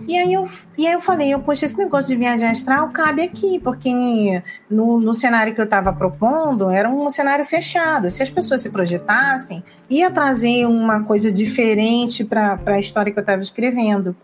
[0.07, 3.23] E aí eu, e aí eu falei, eu, poxa, esse negócio de viagem astral cabe
[3.23, 8.11] aqui, porque no, no cenário que eu estava propondo era um cenário fechado.
[8.11, 13.23] Se as pessoas se projetassem, ia trazer uma coisa diferente para a história que eu
[13.23, 14.17] estava escrevendo.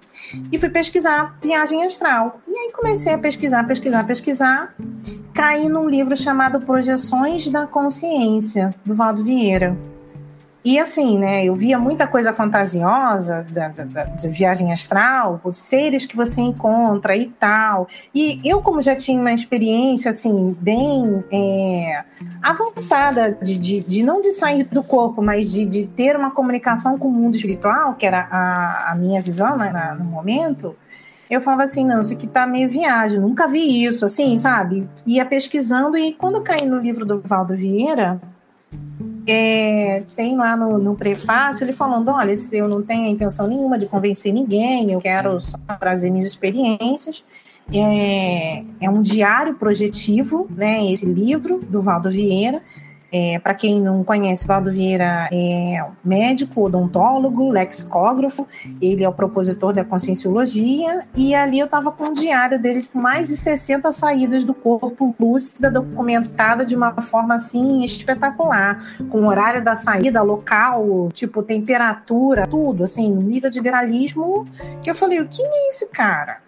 [0.52, 2.40] E fui pesquisar viagem astral.
[2.46, 4.74] E aí comecei a pesquisar, pesquisar, pesquisar.
[5.34, 9.76] Caí num livro chamado Projeções da Consciência, do Valdo Vieira.
[10.62, 16.04] E assim, né, eu via muita coisa fantasiosa da, da, da, viagem astral, os seres
[16.04, 17.88] que você encontra e tal.
[18.14, 22.04] E eu, como já tinha uma experiência, assim, bem é,
[22.42, 26.98] avançada, de, de, de, não de sair do corpo, mas de, de ter uma comunicação
[26.98, 30.76] com o mundo espiritual, que era a, a minha visão né, no momento,
[31.30, 34.86] eu falava assim, não, isso aqui tá meio viagem, nunca vi isso, assim, sabe?
[35.06, 38.20] Ia pesquisando e quando eu caí no livro do Valdo Vieira,
[39.26, 43.86] é, tem lá no, no, prefácio ele falando: olha, eu não tenho intenção nenhuma de
[43.86, 47.24] convencer ninguém, eu quero só trazer minhas experiências.
[47.72, 50.90] É, é um diário projetivo, né?
[50.90, 52.62] Esse livro do Valdo Vieira.
[53.12, 58.46] É, Para quem não conhece, Valdo Vieira é médico, odontólogo, lexicógrafo,
[58.80, 62.98] ele é o propositor da conscienciologia, e ali eu estava com um diário dele com
[62.98, 69.62] mais de 60 saídas do corpo lúcida, documentada de uma forma assim espetacular, com horário
[69.62, 74.44] da saída, local, tipo temperatura, tudo, assim, nível de detalhismo
[74.82, 76.38] que eu falei, o que é esse cara?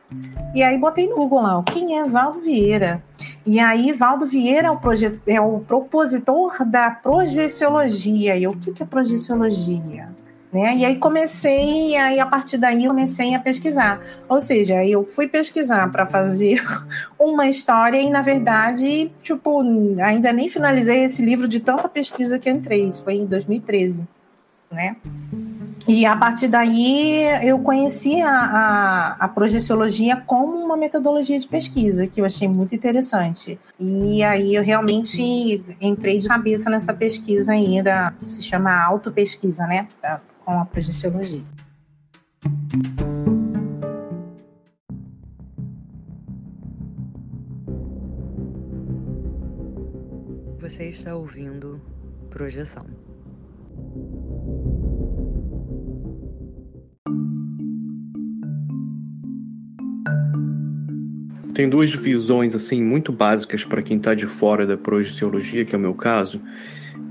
[0.54, 3.02] E aí botei no Google lá, quem é Valdo Vieira?
[3.46, 4.78] E aí Valdo Vieira é o,
[5.26, 8.36] é o propositor da projeciologia.
[8.36, 10.08] E o que, é projeciologia?
[10.52, 10.76] Né?
[10.76, 14.02] E aí comecei, aí a partir daí comecei a pesquisar.
[14.28, 16.62] Ou seja, eu fui pesquisar para fazer
[17.18, 19.62] uma história e, na verdade, tipo,
[20.02, 22.86] ainda nem finalizei esse livro de tanta pesquisa que entrei.
[22.86, 24.06] Isso foi em 2013,
[24.70, 24.96] né?
[25.86, 32.06] E a partir daí eu conheci a, a, a, projeciologia como uma metodologia de pesquisa,
[32.06, 33.58] que eu achei muito interessante.
[33.80, 39.88] E aí eu realmente entrei de cabeça nessa pesquisa ainda, que se chama autopesquisa, né?
[40.44, 41.42] Com a projeciologia.
[50.60, 51.80] Você está ouvindo
[52.32, 52.86] Projeção.
[61.54, 65.78] Tem duas visões assim muito básicas para quem está de fora da projeciologia, que é
[65.78, 66.40] o meu caso,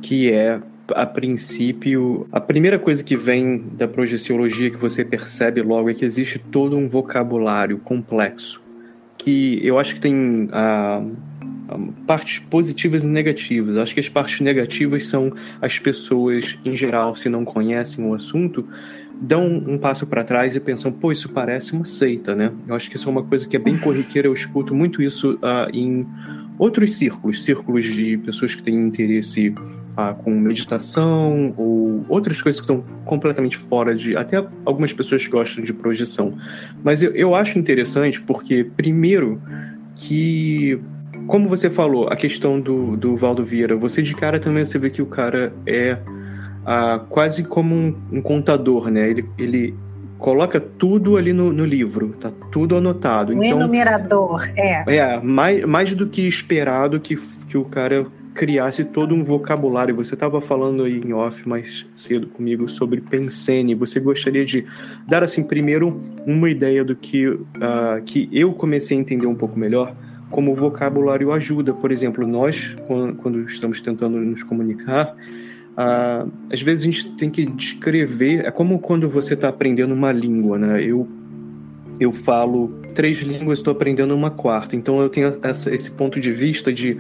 [0.02, 0.60] que é
[0.94, 6.04] a princípio, a primeira coisa que vem da projeciologia que você percebe logo é que
[6.04, 8.62] existe todo um vocabulário complexo,
[9.18, 11.04] que eu acho que tem ah,
[11.70, 13.78] ah, partes positivas e negativas.
[13.78, 18.68] Acho que as partes negativas são as pessoas, em geral, se não conhecem o assunto,
[19.22, 22.52] dão um passo para trás e pensam, pô, isso parece uma seita, né?
[22.68, 25.34] Eu acho que isso é uma coisa que é bem corriqueira, eu escuto muito isso
[25.36, 26.08] uh, em
[26.58, 32.64] outros círculos, círculos de pessoas que têm interesse uh, com meditação ou outras coisas que
[32.64, 34.18] estão completamente fora de.
[34.18, 36.36] Até algumas pessoas gostam de projeção.
[36.84, 39.40] Mas eu, eu acho interessante porque, primeiro,
[39.96, 40.80] que
[41.28, 44.90] como você falou, a questão do, do Valdo Vieira, você de cara também você vê
[44.90, 45.98] que o cara é
[46.66, 49.10] ah, quase como um, um, contador, né?
[49.10, 49.76] Ele, ele
[50.18, 53.34] coloca tudo ali no, no livro, tá tudo anotado.
[53.34, 54.84] Um então, enumerador, é.
[54.96, 59.96] É, mais, mais do que esperado que, que o cara criasse todo um vocabulário.
[59.96, 63.76] Você estava falando aí em off mais cedo comigo sobre Pensene.
[63.76, 64.66] Você gostaria de
[65.08, 67.42] dar, assim, primeiro uma ideia do que, uh,
[68.06, 69.94] que eu comecei a entender um pouco melhor?
[70.30, 71.74] Como o vocabulário ajuda.
[71.74, 75.14] Por exemplo, nós, quando, quando estamos tentando nos comunicar,
[75.76, 78.46] ah, às vezes a gente tem que descrever.
[78.46, 80.84] É como quando você está aprendendo uma língua, né?
[80.84, 81.08] Eu,
[82.00, 84.76] eu falo três línguas, estou aprendendo uma quarta.
[84.76, 86.98] Então eu tenho essa, esse ponto de vista de.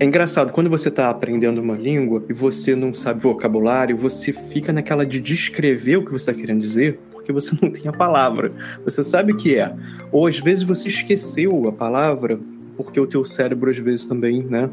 [0.00, 4.72] É engraçado, quando você está aprendendo uma língua e você não sabe vocabulário, você fica
[4.72, 8.50] naquela de descrever o que você está querendo dizer, porque você não tem a palavra.
[8.84, 9.72] Você sabe o que é.
[10.10, 12.40] Ou às vezes você esqueceu a palavra
[12.76, 14.68] porque o teu cérebro às vezes também, né,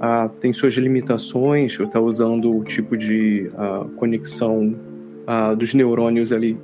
[0.00, 4.74] ah, tem suas limitações, está usando o tipo de ah, conexão
[5.26, 6.56] ah, dos neurônios ali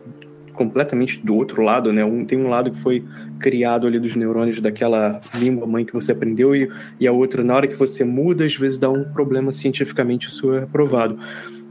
[0.60, 2.04] completamente do outro lado, né?
[2.04, 3.02] Um, tem um lado que foi
[3.38, 6.68] criado ali dos neurônios daquela língua mãe que você aprendeu e,
[7.00, 10.52] e a outra, na hora que você muda, às vezes dá um problema cientificamente, isso
[10.52, 11.18] é provado.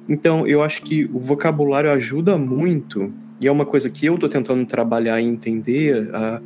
[0.08, 4.27] Então, eu acho que o vocabulário ajuda muito, e é uma coisa que eu estou
[4.27, 6.43] tentando trabalhar e entender, uh,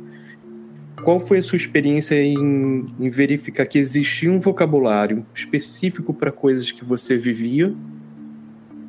[1.04, 6.72] qual foi a sua experiência em, em verificar que existia um vocabulário específico para coisas
[6.72, 7.74] que você vivia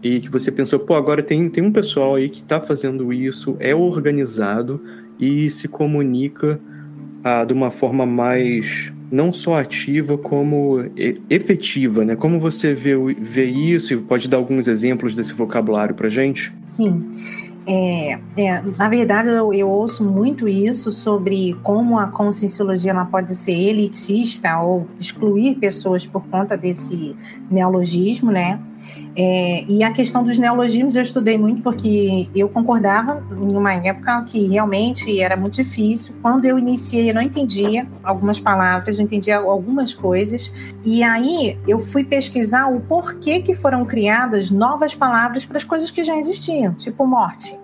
[0.01, 3.57] e que você pensou, pô, agora tem, tem um pessoal aí que está fazendo isso,
[3.59, 4.81] é organizado
[5.19, 6.59] e se comunica
[7.23, 10.83] ah, de uma forma mais não só ativa como
[11.29, 12.15] efetiva, né?
[12.15, 16.53] Como você vê, vê isso e pode dar alguns exemplos desse vocabulário para gente?
[16.65, 17.07] Sim.
[17.67, 23.35] É, é, na verdade, eu, eu, ouço muito isso sobre como a conscienciologia ela pode
[23.35, 27.15] ser elitista ou excluir pessoas por conta desse
[27.49, 28.59] neologismo, né?
[29.17, 34.23] É, e a questão dos neologismos eu estudei muito porque eu concordava em uma época
[34.23, 36.13] que realmente era muito difícil.
[36.21, 40.51] Quando eu iniciei, eu não entendia algumas palavras, não entendia algumas coisas.
[40.83, 45.89] E aí eu fui pesquisar o porquê que foram criadas novas palavras para as coisas
[45.89, 47.57] que já existiam, tipo morte.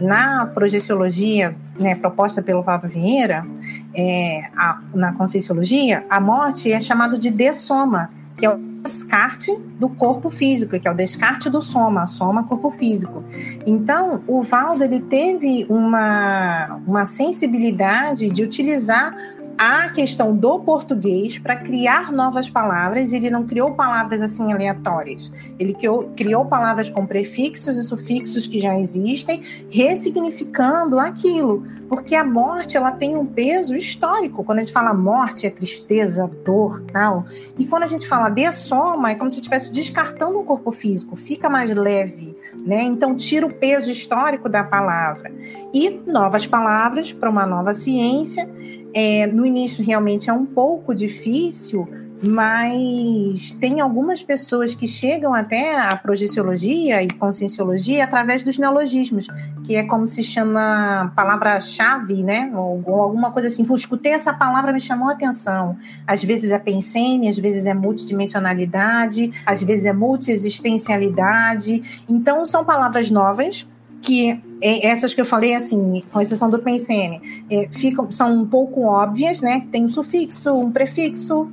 [0.00, 3.46] Na projeciologia, né, proposta pelo Valdo Vieira,
[3.94, 9.88] é, a, na conscienciologia, a morte é chamado de dessoma, que é o descarte do
[9.88, 13.24] corpo físico, que é o descarte do soma, soma corpo físico.
[13.66, 19.14] Então, o Valdo ele teve uma, uma sensibilidade de utilizar
[19.58, 25.30] a questão do português para criar novas palavras, ele não criou palavras assim aleatórias.
[25.58, 32.24] Ele criou, criou palavras com prefixos e sufixos que já existem, ressignificando aquilo, porque a
[32.24, 34.44] morte ela tem um peso histórico.
[34.44, 37.24] Quando a gente fala morte, é tristeza, dor, tal.
[37.58, 41.16] E quando a gente fala de soma, é como se estivesse descartando um corpo físico,
[41.16, 42.82] fica mais leve, né?
[42.82, 45.32] Então tira o peso histórico da palavra.
[45.72, 48.48] E novas palavras para uma nova ciência
[48.94, 51.88] é, no início realmente é um pouco difícil,
[52.22, 59.26] mas tem algumas pessoas que chegam até a projeciologia e conscienciologia através dos neologismos,
[59.64, 62.50] que é como se chama palavra-chave, né?
[62.54, 63.64] Ou, ou, alguma coisa assim.
[63.64, 65.76] Pô, escutei essa palavra, me chamou a atenção.
[66.06, 72.04] Às vezes é pensene, às vezes é multidimensionalidade, às vezes é multiexistencialidade.
[72.08, 73.66] Então, são palavras novas
[74.04, 78.46] que é, essas que eu falei, assim, com exceção do pensene, é, ficam, são um
[78.46, 79.66] pouco óbvias, né?
[79.72, 81.50] Tem um sufixo, um prefixo,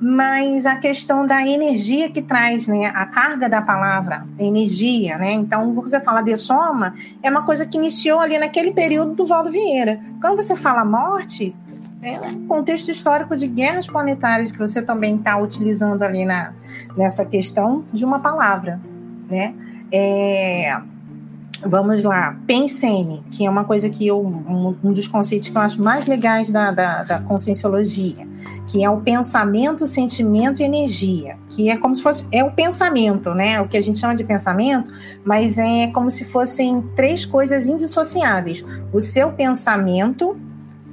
[0.00, 2.86] mas a questão da energia que traz, né?
[2.92, 5.30] A carga da palavra, energia, né?
[5.30, 9.52] Então, você fala de soma, é uma coisa que iniciou ali naquele período do Valdo
[9.52, 10.00] Vieira.
[10.20, 11.54] Quando você fala morte,
[12.02, 16.52] é um contexto histórico de guerras planetárias que você também está utilizando ali na,
[16.96, 18.80] nessa questão de uma palavra,
[19.30, 19.54] né?
[19.92, 20.80] É,
[21.64, 25.62] Vamos lá, pensene, que é uma coisa que eu, um, um, dos conceitos que eu
[25.62, 28.26] acho mais legais da, da, da conscienciologia,
[28.66, 33.32] que é o pensamento, sentimento e energia, que é como se fosse, é o pensamento,
[33.32, 33.60] né?
[33.60, 34.90] O que a gente chama de pensamento,
[35.24, 38.64] mas é como se fossem três coisas indissociáveis.
[38.92, 40.36] O seu pensamento,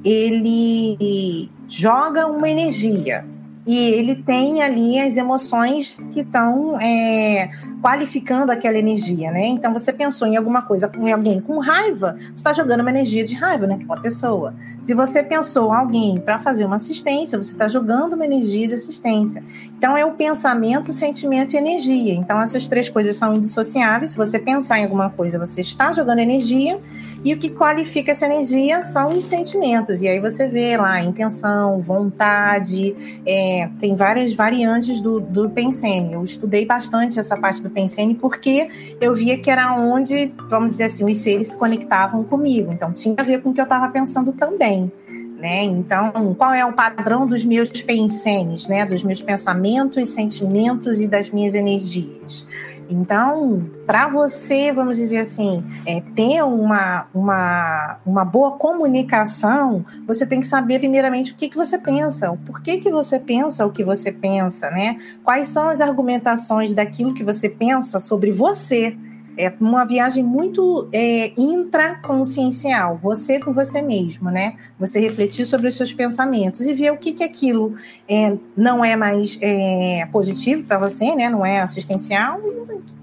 [0.03, 3.26] ele joga uma energia,
[3.70, 7.51] e ele tem ali as emoções que estão é,
[7.84, 9.45] qualificando aquela energia, né?
[9.45, 13.24] Então você pensou em alguma coisa com alguém com raiva, você está jogando uma energia
[13.24, 14.55] de raiva naquela pessoa.
[14.82, 19.43] Se você pensou alguém para fazer uma assistência, você está jogando uma energia de assistência.
[19.78, 22.15] Então é o pensamento, sentimento e energia.
[22.15, 24.11] Então essas três coisas são indissociáveis.
[24.11, 26.80] Se você pensar em alguma coisa, você está jogando energia
[27.24, 30.01] e o que qualifica essa energia são os sentimentos.
[30.01, 32.95] E aí você vê lá intenção, vontade,
[33.26, 36.13] é, tem várias variantes do, do Pensene.
[36.13, 38.70] Eu estudei bastante essa parte do Pensene porque
[39.01, 42.72] eu via que era onde, vamos dizer assim, os seres se conectavam comigo.
[42.72, 44.91] Então tinha a ver com o que eu estava pensando também.
[45.39, 45.63] Né?
[45.63, 48.86] Então, qual é o padrão dos meus pensenes, né?
[48.86, 52.45] Dos meus pensamentos, sentimentos e das minhas energias?
[52.90, 60.40] Então, para você, vamos dizer assim, é, ter uma, uma, uma boa comunicação, você tem
[60.40, 63.84] que saber primeiramente o que, que você pensa, o porquê que você pensa o que
[63.84, 64.98] você pensa, né?
[65.24, 68.98] Quais são as argumentações daquilo que você pensa sobre você
[69.38, 74.56] é uma viagem muito é, intraconsciencial, você com você mesmo, né?
[74.80, 77.74] Você refletir sobre os seus pensamentos e ver o que, que aquilo
[78.08, 81.30] é, não é mais é, positivo para você, né?
[81.30, 82.40] Não é assistencial.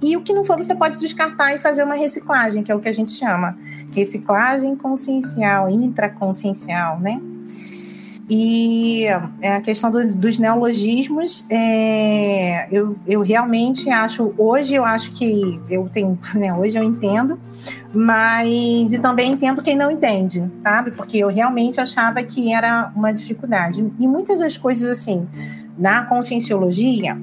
[0.02, 2.80] E o que não for, você pode descartar e fazer uma reciclagem, que é o
[2.80, 3.56] que a gente chama.
[3.94, 7.20] Reciclagem consciencial, intraconsciencial, né?
[8.28, 9.04] E
[9.40, 15.60] é, a questão do, dos neologismos, é, eu, eu realmente acho, hoje eu acho que
[15.70, 17.38] eu tenho, né, hoje eu entendo,
[17.94, 20.90] mas e também entendo quem não entende, sabe?
[20.90, 23.92] Porque eu realmente achava que era uma dificuldade.
[23.96, 25.28] E muitas das coisas assim,
[25.78, 27.16] na conscienciologia,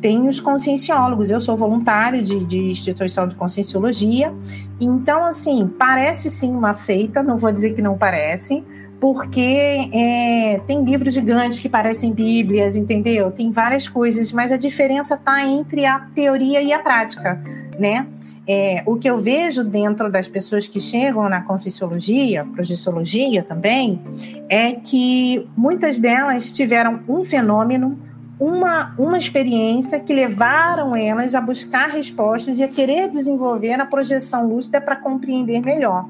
[0.00, 4.32] tem os conscienciólogos, eu sou voluntário de, de instituição de conscienciologia,
[4.80, 8.64] então assim, parece sim uma seita, não vou dizer que não parece,
[9.00, 13.30] porque é, tem livros gigantes que parecem bíblias, entendeu?
[13.30, 17.40] Tem várias coisas, mas a diferença está entre a teoria e a prática,
[17.78, 18.06] né?
[18.48, 24.00] É, o que eu vejo dentro das pessoas que chegam na conscienciologia, projeciologia também,
[24.48, 27.98] é que muitas delas tiveram um fenômeno,
[28.38, 34.46] uma, uma experiência que levaram elas a buscar respostas e a querer desenvolver a projeção
[34.46, 36.08] lúcida para compreender melhor.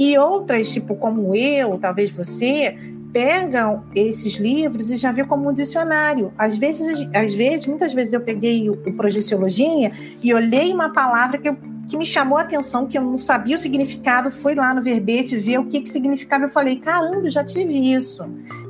[0.00, 2.74] E outras, tipo como eu, talvez você,
[3.12, 6.32] pegam esses livros e já vê como um dicionário.
[6.38, 9.92] Às vezes, às vezes muitas vezes eu peguei o, Projeciologia
[10.22, 11.52] e olhei uma palavra que,
[11.86, 15.36] que me chamou a atenção, que eu não sabia o significado, fui lá no verbete
[15.36, 16.44] ver o que, que significava.
[16.44, 18.24] Eu falei, caramba, já tive isso.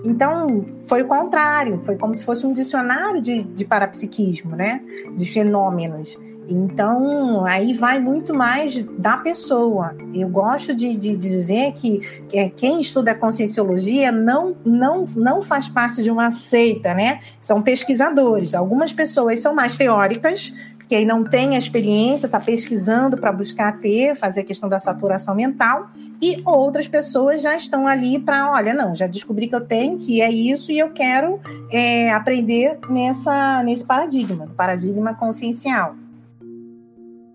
[0.04, 4.80] Então, foi o contrário, foi como se fosse um dicionário de, de parapsiquismo, né?
[5.16, 6.18] De fenômenos.
[6.50, 9.94] Então, aí vai muito mais da pessoa.
[10.12, 12.00] Eu gosto de, de dizer que,
[12.32, 17.20] é, quem estuda conscienciologia não, não, não faz parte de uma seita, né?
[17.40, 18.52] São pesquisadores.
[18.52, 20.52] Algumas pessoas são mais teóricas,
[20.88, 24.80] que aí não tem a experiência, está pesquisando para buscar ter, fazer a questão da
[24.80, 25.88] saturação mental,
[26.20, 30.20] e outras pessoas já estão ali para, olha, não, já descobri que eu tenho, que
[30.20, 31.38] é isso, e eu quero
[31.70, 35.94] é, aprender nessa, nesse paradigma, paradigma consciencial.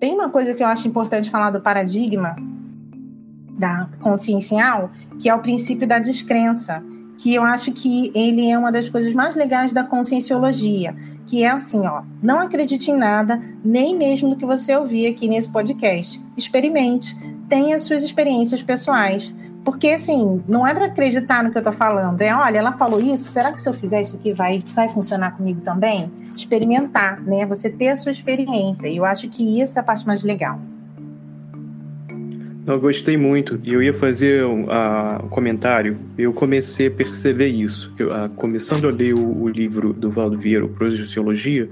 [0.05, 2.35] Tem uma coisa que eu acho importante falar do paradigma
[3.57, 6.83] da consciencial, que é o princípio da descrença,
[7.17, 10.95] que eu acho que ele é uma das coisas mais legais da conscienciologia,
[11.25, 15.27] que é assim, ó, não acredite em nada, nem mesmo no que você ouvir aqui
[15.27, 16.23] nesse podcast.
[16.37, 17.17] Experimente,
[17.49, 19.33] tenha suas experiências pessoais,
[19.65, 22.21] Porque, assim, não é para acreditar no que eu tô falando.
[22.21, 25.31] É, olha, ela falou isso, será que se eu fizer isso aqui vai, vai funcionar
[25.31, 26.11] comigo também?
[26.35, 27.47] Experimentar, né?
[27.47, 28.87] Você ter a sua experiência.
[28.87, 30.59] E eu acho que isso é a parte mais legal.
[32.67, 33.59] Eu gostei muito.
[33.63, 35.97] E eu ia fazer um, uh, um, comentário.
[36.15, 37.91] Eu comecei a perceber isso.
[37.97, 41.67] Eu, uh, começando a ler o, o, livro do Valdo Vieira, o Projeciologia,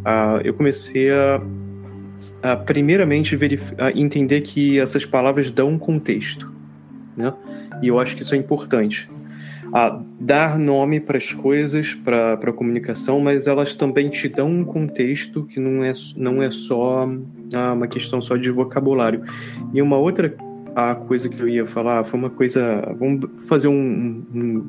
[0.00, 3.38] uh, eu comecei a, primeiramente,
[3.94, 6.59] entender que essas palavras dão um contexto.
[7.20, 7.32] Né?
[7.82, 9.08] E eu acho que isso é importante.
[9.72, 14.64] A dar nome para as coisas, para a comunicação, mas elas também te dão um
[14.64, 17.08] contexto que não é, não é só
[17.54, 19.22] ah, uma questão só de vocabulário.
[19.72, 20.34] E uma outra
[20.74, 22.94] a coisa que eu ia falar foi uma coisa.
[22.98, 24.66] Vamos fazer um, um,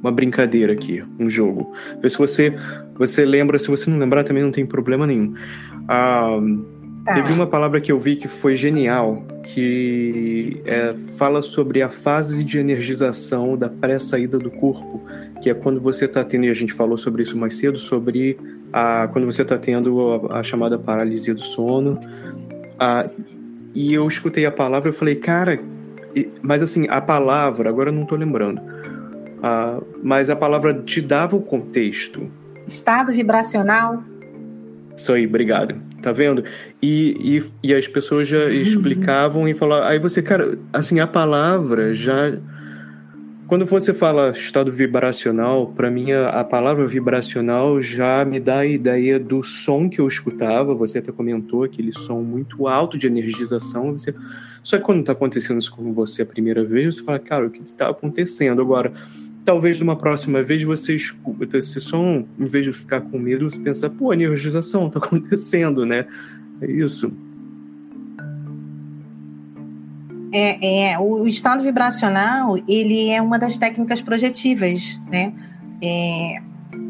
[0.00, 1.72] uma brincadeira aqui, um jogo.
[2.00, 2.54] Ver se você,
[2.94, 5.34] você lembra, se você não lembrar também não tem problema nenhum.
[5.88, 6.38] Ah,
[7.10, 7.14] tá.
[7.14, 12.44] Teve uma palavra que eu vi que foi genial, que é, fala sobre a fase
[12.44, 15.02] de energização da pré-saída do corpo,
[15.42, 18.38] que é quando você está tendo, e a gente falou sobre isso mais cedo, sobre
[18.72, 21.98] a, quando você está tendo a, a, chamada paralisia do sono.
[22.78, 23.08] A,
[23.74, 25.60] e eu escutei a palavra e falei, cara,
[26.42, 28.60] mas assim, a palavra, agora eu não estou lembrando,
[30.02, 32.30] mas a palavra te dava o contexto.
[32.66, 34.02] Estado vibracional.
[34.96, 35.89] Isso aí, obrigado.
[36.02, 36.44] Tá vendo?
[36.80, 39.86] E, e, e as pessoas já explicavam e falavam.
[39.86, 42.32] Aí você, cara, assim, a palavra já
[43.50, 48.64] quando você fala estado vibracional, para mim a, a, palavra vibracional já me dá a
[48.64, 50.72] ideia do som que eu escutava.
[50.76, 53.90] Você até comentou aquele som muito alto de energização.
[53.90, 54.14] Você...
[54.62, 57.50] Só que quando está acontecendo isso com você a primeira vez, você fala, cara, o
[57.50, 58.62] que está acontecendo?
[58.62, 58.92] Agora,
[59.44, 63.58] talvez numa próxima vez você escuta esse som, em vez de ficar com medo, você
[63.58, 66.06] pensa, pô, energização está acontecendo, né?
[66.60, 67.12] É isso.
[70.32, 75.32] É, é, o estado vibracional ele é uma das técnicas projetivas, né?
[75.82, 76.40] É,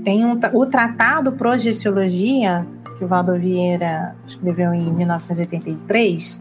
[0.05, 2.67] tem um, o tratado Projeciologia
[2.99, 6.39] que o Valdo Vieira escreveu em 1983,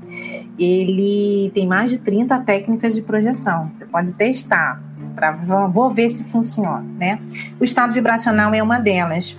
[0.60, 3.72] ele tem mais de 30 técnicas de projeção.
[3.74, 4.84] Você pode testar
[5.20, 7.20] para vou ver se funciona, né?
[7.60, 9.36] O estado vibracional é uma delas.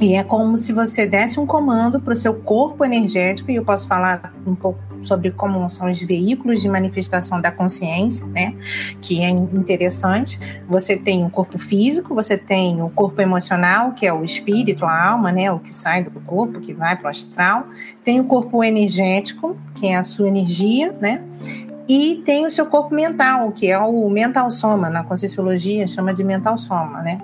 [0.00, 3.62] E é como se você desse um comando para o seu corpo energético, e eu
[3.62, 8.54] posso falar um pouco sobre como são os veículos de manifestação da consciência, né?
[9.02, 10.40] Que é interessante.
[10.66, 15.10] Você tem o corpo físico, você tem o corpo emocional, que é o espírito, a
[15.10, 15.52] alma, né?
[15.52, 17.66] O que sai do corpo, que vai para o astral.
[18.02, 21.22] Tem o corpo energético, que é a sua energia, né?
[21.92, 26.22] E tem o seu corpo mental, que é o mental soma, na Conscienciologia chama de
[26.22, 27.20] mental soma, né?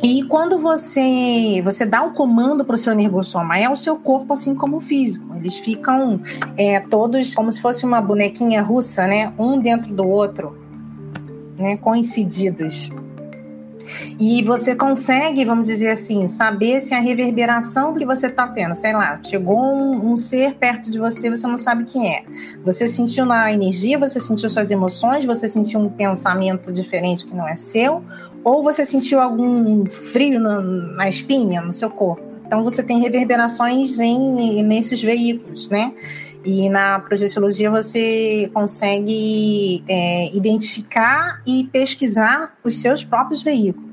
[0.00, 4.32] E quando você você dá o comando para o seu nervossoma, é o seu corpo
[4.32, 5.34] assim como o físico.
[5.34, 6.20] Eles ficam
[6.56, 9.32] é, todos como se fosse uma bonequinha russa, né?
[9.36, 10.56] Um dentro do outro,
[11.58, 11.76] né?
[11.78, 12.88] Coincididos.
[14.18, 18.92] E você consegue, vamos dizer assim, saber se a reverberação que você está tendo, sei
[18.92, 22.24] lá, chegou um, um, ser perto de você, você não sabe quem é.
[22.64, 27.46] Você sentiu na energia, você sentiu suas emoções, você sentiu um pensamento diferente que não
[27.46, 28.02] é seu,
[28.44, 32.28] ou você sentiu algum frio na, na espinha, no seu corpo.
[32.46, 35.92] Então você tem reverberações em, nesses veículos, né?
[36.50, 43.87] E na projeciologia você consegue é, identificar e pesquisar os seus próprios veículos.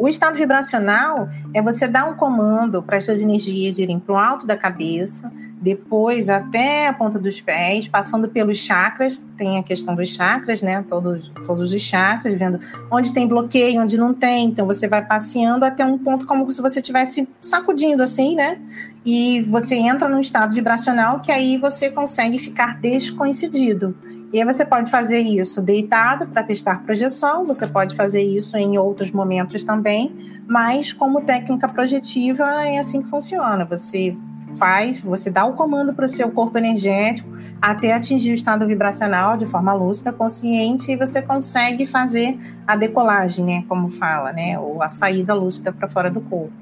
[0.00, 4.46] O estado vibracional é você dar um comando para essas energias irem para o alto
[4.46, 5.30] da cabeça,
[5.60, 9.20] depois até a ponta dos pés, passando pelos chakras.
[9.36, 10.82] Tem a questão dos chakras, né?
[10.88, 12.58] Todos, todos os chakras, vendo
[12.90, 14.46] onde tem bloqueio, onde não tem.
[14.46, 18.58] Então você vai passeando até um ponto como se você estivesse sacudindo assim, né?
[19.04, 23.94] E você entra num estado vibracional que aí você consegue ficar descoincidido.
[24.32, 28.78] E aí você pode fazer isso deitado para testar projeção, você pode fazer isso em
[28.78, 33.64] outros momentos também, mas como técnica projetiva é assim que funciona.
[33.64, 34.16] Você
[34.56, 37.28] faz, você dá o comando para o seu corpo energético
[37.60, 43.44] até atingir o estado vibracional de forma lúcida, consciente, e você consegue fazer a decolagem,
[43.44, 46.52] né, como fala, né, ou a saída lúcida para fora do corpo.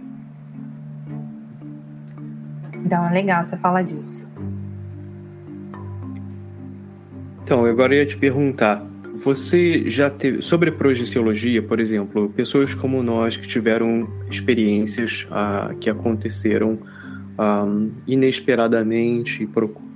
[2.75, 4.27] Então é legal você falar disso.
[7.49, 13.03] Então, agora eu ia te perguntar, você já teve, sobre projeciologia, por exemplo, pessoas como
[13.03, 16.79] nós que tiveram experiências ah, que aconteceram
[17.39, 17.67] ah,
[18.07, 19.49] inesperadamente,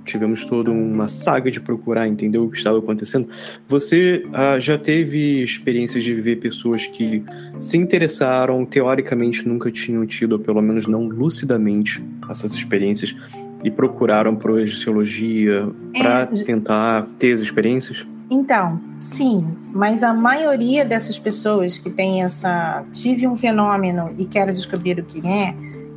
[0.03, 3.29] tivemos toda uma saga de procurar entender o que estava acontecendo.
[3.67, 7.23] Você ah, já teve experiências de viver pessoas que
[7.59, 13.15] se interessaram, teoricamente nunca tinham tido, ou pelo menos não lucidamente, essas experiências,
[13.63, 18.05] e procuraram projeciologia para é, tentar ter as experiências?
[18.29, 22.83] Então, sim, mas a maioria dessas pessoas que tem essa.
[22.91, 25.53] Tive um fenômeno e quero descobrir o que é,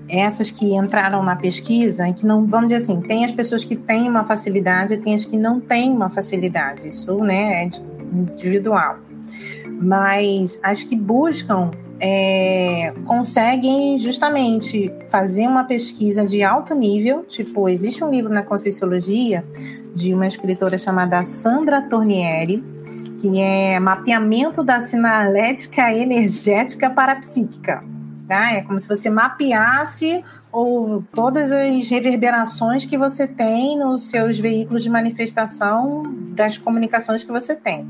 [0.09, 4.09] essas que entraram na pesquisa, que não, vamos dizer assim, tem as pessoas que têm
[4.09, 6.87] uma facilidade e tem as que não têm uma facilidade.
[6.89, 7.71] Isso né, é
[8.13, 8.99] individual.
[9.81, 17.25] Mas as que buscam é, conseguem justamente fazer uma pesquisa de alto nível.
[17.25, 19.45] Tipo, existe um livro na Conscienciologia
[19.95, 22.63] de uma escritora chamada Sandra Tornieri,
[23.21, 27.83] que é Mapeamento da Sinalética Energética Parapsíquica.
[28.29, 28.55] Tá?
[28.55, 30.23] É como se você mapeasse
[30.53, 36.03] ou todas as reverberações que você tem nos seus veículos de manifestação
[36.35, 37.87] das comunicações que você tem.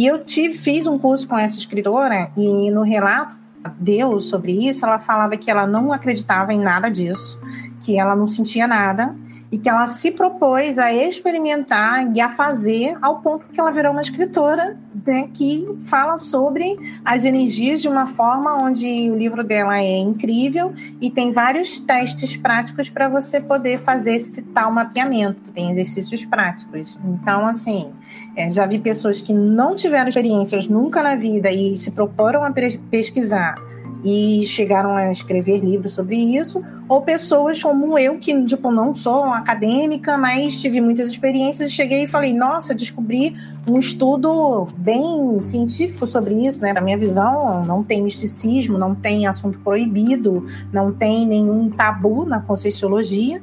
[0.00, 3.36] E eu tive, fiz um curso com essa escritora e no relato
[3.78, 7.38] deu sobre isso, ela falava que ela não acreditava em nada disso,
[7.82, 9.14] que ela não sentia nada
[9.52, 13.92] e que ela se propôs a experimentar e a fazer ao ponto que ela virou
[13.92, 19.78] uma escritora né, que fala sobre as energias de uma forma onde o livro dela
[19.78, 25.70] é incrível e tem vários testes práticos para você poder fazer esse tal mapeamento, tem
[25.70, 26.98] exercícios práticos.
[27.04, 27.92] Então, assim,
[28.36, 32.52] é, já vi pessoas que não tiveram experiências nunca na vida e se proporam a
[32.90, 33.56] pesquisar
[34.04, 39.24] e chegaram a escrever livros sobre isso, ou pessoas como eu, que tipo, não sou
[39.24, 43.36] acadêmica, mas tive muitas experiências e cheguei e falei, nossa, descobri
[43.68, 46.72] um estudo bem científico sobre isso, né?
[46.72, 52.40] Na minha visão, não tem misticismo, não tem assunto proibido, não tem nenhum tabu na
[52.40, 53.42] Conscienciologia.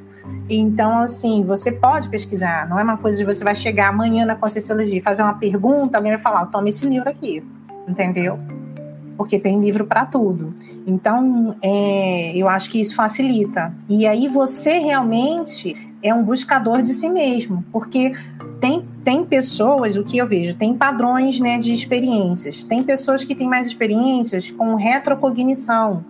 [0.50, 4.34] Então, assim, você pode pesquisar, não é uma coisa de você vai chegar amanhã na
[4.34, 7.42] Conscienciologia, fazer uma pergunta, alguém vai falar, toma esse livro aqui,
[7.86, 8.38] entendeu?
[9.18, 10.54] Porque tem livro para tudo.
[10.86, 13.74] Então, é, eu acho que isso facilita.
[13.88, 18.12] E aí você realmente é um buscador de si mesmo, porque
[18.60, 22.62] tem, tem pessoas, o que eu vejo, tem padrões né, de experiências.
[22.62, 26.04] Tem pessoas que têm mais experiências com retrocognição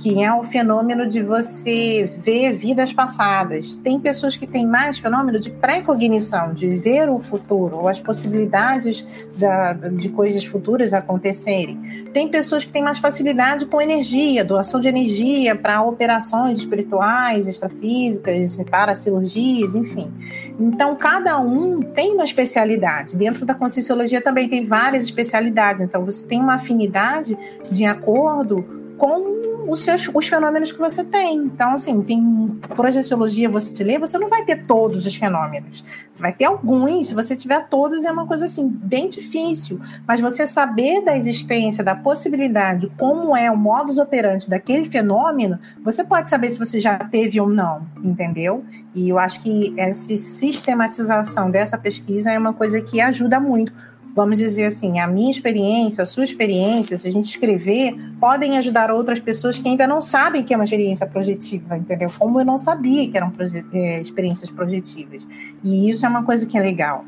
[0.00, 3.74] que é o fenômeno de você ver vidas passadas.
[3.74, 9.28] Tem pessoas que têm mais fenômeno de pré-cognição, de ver o futuro, ou as possibilidades
[9.36, 12.06] da, de coisas futuras acontecerem.
[12.14, 18.58] Tem pessoas que têm mais facilidade com energia, doação de energia para operações espirituais, extrafísicas,
[18.70, 20.10] para cirurgias, enfim.
[20.58, 23.16] Então, cada um tem uma especialidade.
[23.16, 25.84] Dentro da Conscienciologia também tem várias especialidades.
[25.84, 27.36] Então, você tem uma afinidade
[27.70, 28.64] de acordo
[28.96, 31.36] com os seus os fenômenos que você tem.
[31.36, 35.84] Então, assim, tem projeciologia, você lê, você não vai ter todos os fenômenos.
[36.12, 39.80] Você vai ter alguns, se você tiver todos, é uma coisa assim, bem difícil.
[40.06, 46.02] Mas você saber da existência, da possibilidade, como é o modus operandi daquele fenômeno, você
[46.02, 48.64] pode saber se você já teve ou não, entendeu?
[48.94, 53.72] E eu acho que essa sistematização dessa pesquisa é uma coisa que ajuda muito
[54.14, 58.90] vamos dizer assim, a minha experiência, a sua experiência, se a gente escrever, podem ajudar
[58.90, 62.10] outras pessoas que ainda não sabem que é uma experiência projetiva, entendeu?
[62.18, 65.26] Como eu não sabia que eram proje é, experiências projetivas.
[65.62, 67.04] E isso é uma coisa que é legal.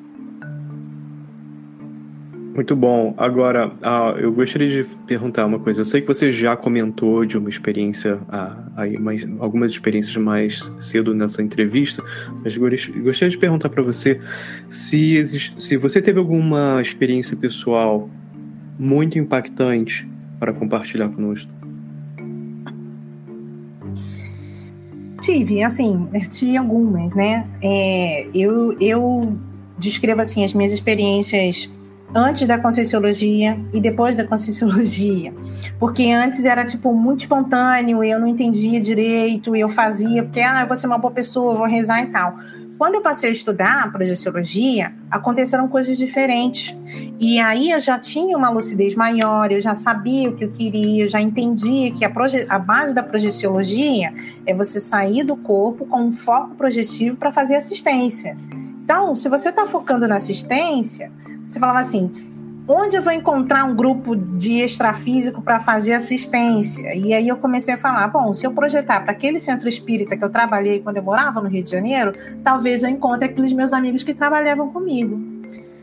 [2.55, 3.15] Muito bom.
[3.17, 5.81] Agora, uh, eu gostaria de perguntar uma coisa.
[5.81, 10.71] Eu sei que você já comentou de uma experiência, uh, aí, mais, algumas experiências mais
[10.79, 12.05] cedo nessa entrevista,
[12.45, 14.21] mas gostaria de perguntar para você
[14.69, 18.11] se, existe, se você teve alguma experiência pessoal
[18.79, 20.07] muito impactante
[20.39, 21.51] para compartilhar conosco.
[25.23, 27.49] Tive, assim, tive algumas, né?
[27.63, 29.39] É, eu, eu
[29.79, 31.71] descrevo assim as minhas experiências
[32.15, 35.33] antes da conscienciologia e depois da conscienciologia.
[35.79, 40.67] Porque antes era tipo muito espontâneo, eu não entendia direito, eu fazia porque ah, eu
[40.67, 42.37] vou ser uma boa pessoa, vou rezar e tal.
[42.79, 46.77] Quando eu passei a estudar projeciologia, aconteceram coisas diferentes.
[47.21, 51.09] E aí eu já tinha uma lucidez maior, eu já sabia o que eu queria,
[51.09, 52.11] já entendia que a,
[52.49, 54.13] a base da projeciologia
[54.45, 58.37] é você sair do corpo com um foco projetivo para fazer assistência.
[58.83, 61.13] Então, se você está focando na assistência,
[61.53, 62.11] você falava assim:
[62.67, 66.95] onde eu vou encontrar um grupo de extrafísico para fazer assistência?
[66.95, 70.25] E aí eu comecei a falar: bom, se eu projetar para aquele centro espírita que
[70.25, 74.03] eu trabalhei quando eu morava no Rio de Janeiro, talvez eu encontre aqueles meus amigos
[74.03, 75.21] que trabalhavam comigo.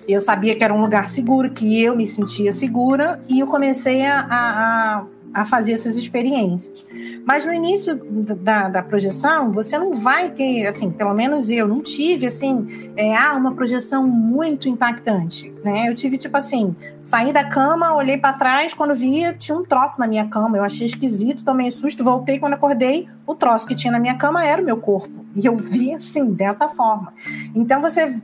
[0.07, 4.03] Eu sabia que era um lugar seguro, que eu me sentia segura, e eu comecei
[4.07, 6.85] a, a, a fazer essas experiências.
[7.25, 11.81] Mas no início da, da, projeção, você não vai ter, assim, pelo menos eu não
[11.81, 15.89] tive, assim, é, ah, uma projeção muito impactante, né?
[15.89, 19.99] Eu tive, tipo assim, saí da cama, olhei para trás, quando via, tinha um troço
[19.99, 23.91] na minha cama, eu achei esquisito, tomei susto, voltei, quando acordei, o troço que tinha
[23.91, 25.25] na minha cama era o meu corpo.
[25.35, 27.13] E eu vi, assim, dessa forma.
[27.53, 28.19] Então, você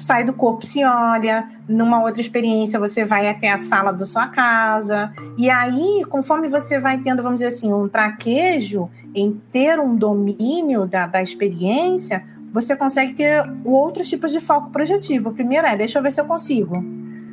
[0.00, 1.48] sai do corpo, se olha.
[1.68, 5.12] Numa outra experiência, você vai até a sala da sua casa.
[5.38, 10.86] E aí, conforme você vai tendo, vamos dizer assim, um traquejo em ter um domínio
[10.86, 15.30] da, da experiência, você consegue ter outros tipos de foco projetivo.
[15.30, 16.82] O primeiro é, deixa eu ver se eu consigo.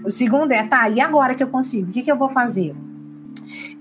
[0.04, 1.90] O segundo é, tá, e agora que eu consigo?
[1.90, 2.76] O que, que eu vou fazer?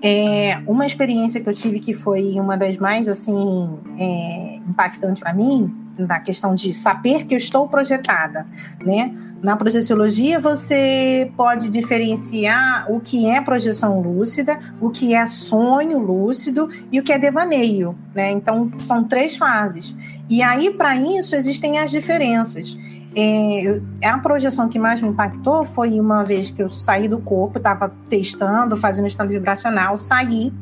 [0.01, 5.35] É, uma experiência que eu tive que foi uma das mais assim é, impactantes para
[5.35, 8.47] mim na questão de saber que eu estou projetada,
[8.85, 9.15] né?
[9.43, 16.69] Na projeciologia você pode diferenciar o que é projeção lúcida, o que é sonho lúcido
[16.91, 18.31] e o que é devaneio, né?
[18.31, 19.95] Então são três fases.
[20.29, 22.77] E aí para isso existem as diferenças.
[23.19, 27.57] É, a projeção que mais me impactou foi uma vez que eu saí do corpo,
[27.57, 30.53] estava testando, fazendo estado vibracional, saí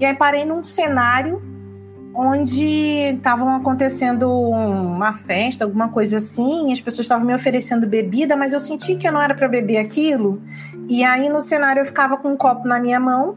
[0.00, 1.57] e aí parei num cenário
[2.20, 2.64] onde
[3.14, 8.58] estavam acontecendo uma festa, alguma coisa assim, as pessoas estavam me oferecendo bebida, mas eu
[8.58, 10.42] senti que não era para beber aquilo.
[10.88, 13.36] E aí no cenário eu ficava com um copo na minha mão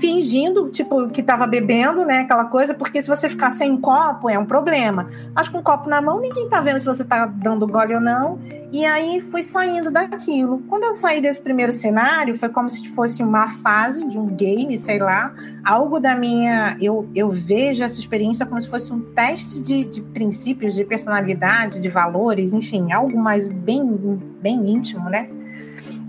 [0.00, 2.20] fingindo, tipo, que estava bebendo, né?
[2.20, 5.08] Aquela coisa, porque se você ficar sem copo é um problema.
[5.34, 8.00] Mas com o copo na mão, ninguém tá vendo se você tá dando gole ou
[8.00, 8.40] não.
[8.72, 10.62] E aí fui saindo daquilo.
[10.68, 14.78] Quando eu saí desse primeiro cenário, foi como se fosse uma fase de um game,
[14.78, 15.34] sei lá,
[15.64, 16.76] algo da minha.
[16.80, 21.80] Eu, eu vejo essa experiência como se fosse um teste de, de princípios, de personalidade,
[21.80, 23.84] de valores, enfim, algo mais bem,
[24.40, 25.28] bem íntimo, né?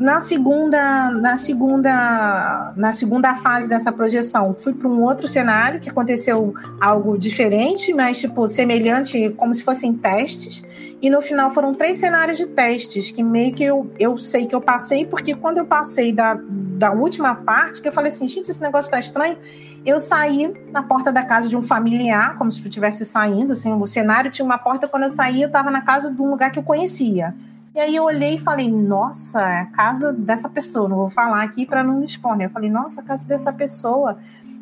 [0.01, 5.91] Na segunda, na segunda, na segunda fase dessa projeção, fui para um outro cenário que
[5.91, 10.63] aconteceu algo diferente, mas tipo semelhante, como se fossem testes.
[10.99, 14.55] E no final foram três cenários de testes que meio que eu, eu sei que
[14.55, 18.49] eu passei, porque quando eu passei da, da última parte, que eu falei assim, gente,
[18.49, 19.37] esse negócio tá estranho.
[19.85, 23.71] Eu saí na porta da casa de um familiar, como se eu estivesse saindo, assim,
[23.71, 26.51] o cenário tinha uma porta, quando eu saí, eu estava na casa de um lugar
[26.51, 27.35] que eu conhecia.
[27.73, 31.41] E aí eu olhei e falei, nossa, é a casa dessa pessoa, não vou falar
[31.41, 32.45] aqui para não me expor, né?
[32.45, 34.17] Eu falei, nossa, a casa dessa pessoa.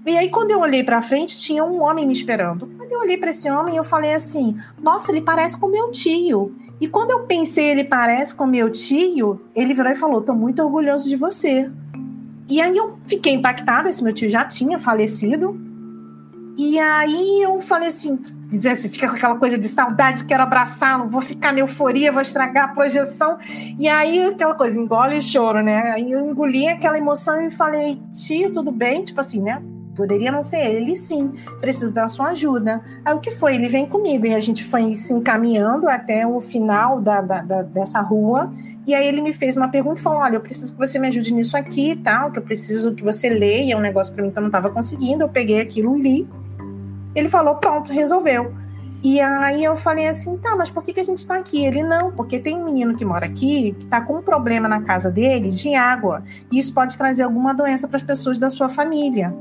[0.05, 2.67] E aí quando eu olhei para frente, tinha um homem me esperando.
[2.77, 6.55] Quando eu olhei para esse homem, eu falei assim, nossa, ele parece com meu tio.
[6.79, 10.61] E quando eu pensei, ele parece com meu tio, ele virou e falou, tô muito
[10.61, 11.67] orgulhoso de você.
[12.47, 15.59] E aí eu fiquei impactada, esse meu tio já tinha falecido.
[16.55, 18.19] E aí eu falei assim,
[18.57, 22.21] dizer assim, fica com aquela coisa de saudade, quero abraçá-lo, vou ficar na euforia, vou
[22.21, 23.37] estragar a projeção.
[23.77, 25.91] E aí aquela coisa, engole e choro, né?
[25.91, 29.03] Aí eu engoli aquela emoção e falei, tio, tudo bem?
[29.03, 29.61] Tipo assim, né?
[29.95, 32.81] Poderia não ser ele, sim, preciso da sua ajuda.
[33.03, 33.55] Aí o que foi?
[33.55, 37.61] Ele vem comigo e a gente foi se encaminhando até o final da, da, da
[37.63, 38.51] dessa rua.
[38.87, 41.07] E aí ele me fez uma pergunta e falou: Olha, eu preciso que você me
[41.07, 44.37] ajude nisso aqui tal, que eu preciso que você leia um negócio para mim que
[44.37, 45.23] eu não estava conseguindo.
[45.23, 46.25] Eu peguei aquilo, li
[47.19, 48.53] ele falou, pronto, resolveu.
[49.01, 51.65] E aí eu falei assim, tá, mas por que, que a gente tá aqui?
[51.65, 54.81] Ele, não, porque tem um menino que mora aqui que tá com um problema na
[54.81, 56.23] casa dele de água.
[56.51, 59.33] E isso pode trazer alguma doença para as pessoas da sua família.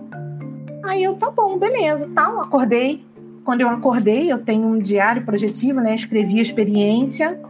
[0.84, 3.04] Aí eu, tá bom, beleza, tal, acordei.
[3.44, 5.94] Quando eu acordei, eu tenho um diário projetivo, né?
[5.94, 7.40] Escrevi a experiência.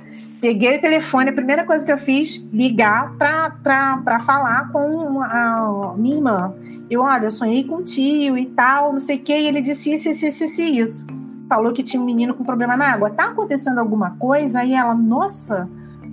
[0.40, 6.16] Peguei o telefone, a primeira coisa que eu fiz, ligar para falar com a minha
[6.16, 6.54] irmã.
[6.88, 9.92] Eu, olha, sonhei com o tio e tal, não sei o quê, e ele disse
[9.92, 11.06] isso, isso, isso, isso, isso.
[11.48, 13.10] Falou que tinha um menino com problema na água.
[13.10, 14.60] Tá acontecendo alguma coisa?
[14.60, 15.68] Aí ela, nossa,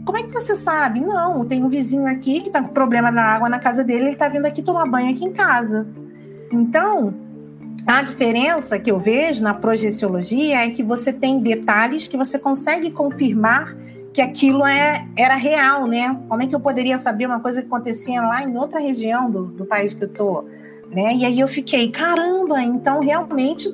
[0.06, 1.02] como é que você sabe?
[1.02, 4.16] Não, tem um vizinho aqui que tá com problema na água na casa dele, ele
[4.16, 5.88] tá vindo aqui tomar banho aqui em casa.
[6.52, 7.14] Então,
[7.86, 12.90] a diferença que eu vejo na projeciologia é que você tem detalhes que você consegue
[12.90, 13.76] confirmar
[14.16, 16.18] que aquilo é, era real, né?
[16.30, 19.44] Como é que eu poderia saber uma coisa que acontecia lá em outra região do,
[19.48, 20.46] do país que eu tô?
[20.90, 21.16] Né?
[21.16, 23.68] E aí eu fiquei, caramba, então realmente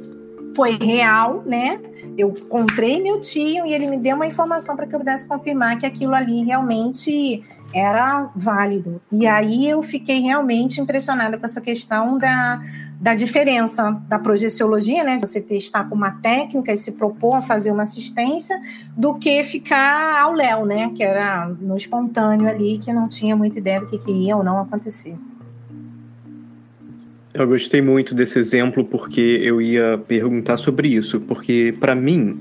[0.56, 1.80] foi real, né?
[2.18, 5.78] Eu encontrei meu tio e ele me deu uma informação para que eu pudesse confirmar
[5.78, 9.00] que aquilo ali realmente era válido.
[9.12, 12.60] E aí eu fiquei realmente impressionada com essa questão da,
[13.02, 15.18] da diferença da projeciologia, né?
[15.20, 18.62] Você testar com uma técnica e se propor a fazer uma assistência,
[18.96, 20.92] do que ficar ao léu, né?
[20.96, 24.44] Que era no espontâneo ali, que não tinha muita ideia do que, que ia ou
[24.44, 25.16] não acontecer.
[27.34, 32.40] Eu gostei muito desse exemplo porque eu ia perguntar sobre isso, porque para mim,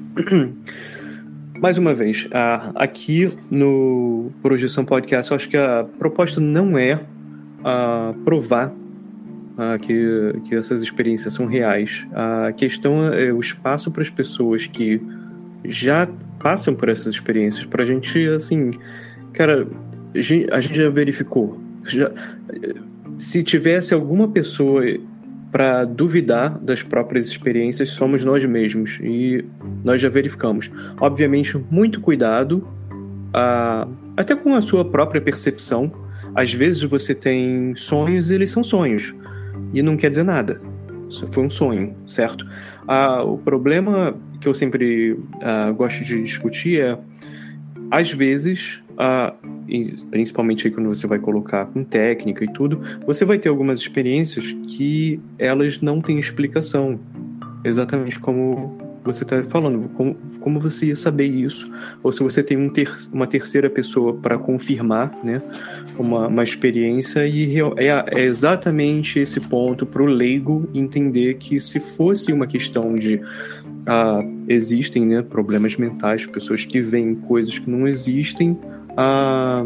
[1.59, 2.29] mais uma vez,
[2.75, 7.01] aqui no Projeção Podcast, eu acho que a proposta não é
[8.27, 8.75] provar
[9.61, 12.07] uh, que, que essas experiências são reais.
[12.13, 15.01] A questão é o espaço para as pessoas que
[15.65, 16.09] já
[16.39, 18.71] passam por essas experiências, para a gente, assim,
[19.33, 19.69] cara,
[20.51, 21.61] a gente já verificou.
[21.85, 22.11] Já,
[23.19, 24.83] se tivesse alguma pessoa
[25.53, 29.45] para duvidar das próprias experiências, somos nós mesmos e
[29.85, 30.71] nós já verificamos.
[30.99, 32.67] Obviamente, muito cuidado
[34.17, 35.93] até com a sua própria percepção.
[36.35, 39.13] Às vezes você tem sonhos e eles são sonhos,
[39.73, 40.61] e não quer dizer nada.
[41.09, 42.47] Isso foi um sonho, certo?
[42.83, 46.99] Uh, o problema que eu sempre uh, gosto de discutir é,
[47.91, 48.81] às vezes,
[50.11, 54.53] principalmente aí quando você vai colocar com técnica e tudo, você vai ter algumas experiências
[54.69, 57.01] que elas não têm explicação,
[57.65, 61.71] exatamente como você está falando, como, como você ia saber isso?
[62.03, 65.43] Ou se você tem um ter, uma terceira pessoa para confirmar né,
[65.99, 71.81] uma, uma experiência, e é, é exatamente esse ponto para o leigo entender que se
[71.81, 73.21] fosse uma questão de.
[73.87, 78.57] Ah, existem né, problemas mentais, pessoas que veem coisas que não existem,
[78.97, 79.65] ah,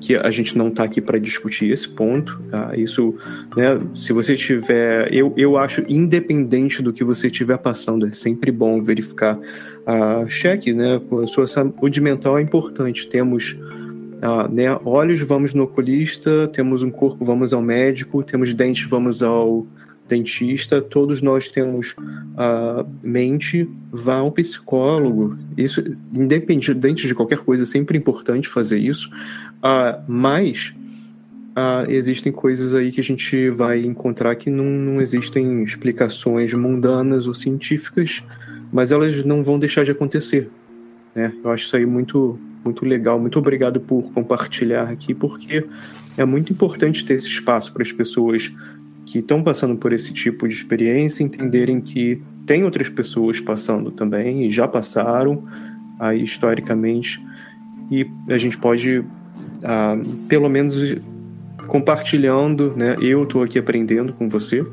[0.00, 2.40] que a gente não está aqui para discutir esse ponto.
[2.50, 2.76] Tá?
[2.76, 3.14] Isso,
[3.56, 8.50] né, se você tiver, eu, eu acho independente do que você estiver passando, é sempre
[8.50, 9.38] bom verificar
[9.86, 11.00] a uh, cheque, né?
[11.22, 13.08] A sua saúde mental é importante.
[13.08, 16.48] Temos uh, né, olhos, vamos no oculista.
[16.48, 18.22] Temos um corpo, vamos ao médico.
[18.22, 19.66] Temos dentes, vamos ao
[20.08, 21.94] dentista, todos nós temos
[22.36, 25.36] a uh, mente, vá ao psicólogo.
[25.56, 29.10] Isso, independente de qualquer coisa, é sempre importante fazer isso.
[29.58, 30.74] Uh, mas
[31.56, 37.26] uh, existem coisas aí que a gente vai encontrar que não, não existem explicações mundanas
[37.26, 38.22] ou científicas,
[38.72, 40.48] mas elas não vão deixar de acontecer.
[41.14, 41.32] Né?
[41.42, 43.18] Eu acho isso aí muito, muito legal.
[43.18, 45.66] Muito obrigado por compartilhar aqui, porque
[46.16, 48.52] é muito importante ter esse espaço para as pessoas
[49.06, 54.46] que estão passando por esse tipo de experiência entenderem que tem outras pessoas passando também
[54.46, 55.44] e já passaram
[55.98, 57.22] aí historicamente
[57.90, 59.02] e a gente pode
[59.62, 59.96] ah,
[60.28, 60.96] pelo menos
[61.66, 62.96] compartilhando, né?
[63.00, 64.64] Eu estou aqui aprendendo com você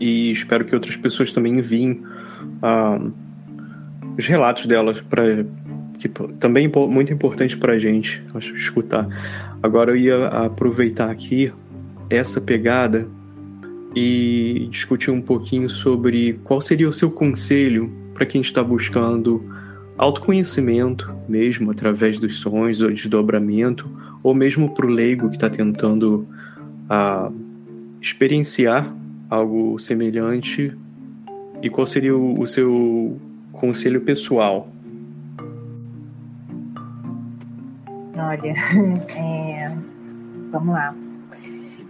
[0.00, 2.02] e espero que outras pessoas também enviem
[2.62, 2.98] ah,
[4.16, 5.44] os relatos delas para
[5.98, 6.08] que
[6.38, 9.06] também muito importante para a gente acho, escutar.
[9.62, 11.52] Agora eu ia aproveitar aqui
[12.10, 13.06] essa pegada
[13.94, 19.42] e discutir um pouquinho sobre qual seria o seu conselho para quem está buscando
[19.96, 23.88] autoconhecimento mesmo através dos sonhos ou desdobramento,
[24.22, 26.26] ou mesmo para o leigo que está tentando
[26.88, 27.30] a,
[28.00, 28.92] experienciar
[29.30, 30.76] algo semelhante,
[31.62, 33.18] e qual seria o, o seu
[33.52, 34.68] conselho pessoal?
[38.16, 38.54] Olha,
[39.16, 39.72] é,
[40.50, 40.94] vamos lá.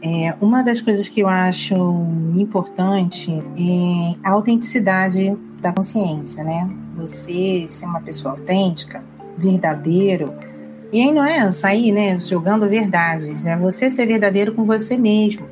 [0.00, 1.74] É, uma das coisas que eu acho
[2.36, 6.84] importante é a autenticidade da consciência, né?
[6.97, 9.03] Você ser uma pessoa autêntica,
[9.36, 10.32] verdadeiro.
[10.92, 15.47] E aí não é sair, né, jogando verdades, é você ser verdadeiro com você mesmo.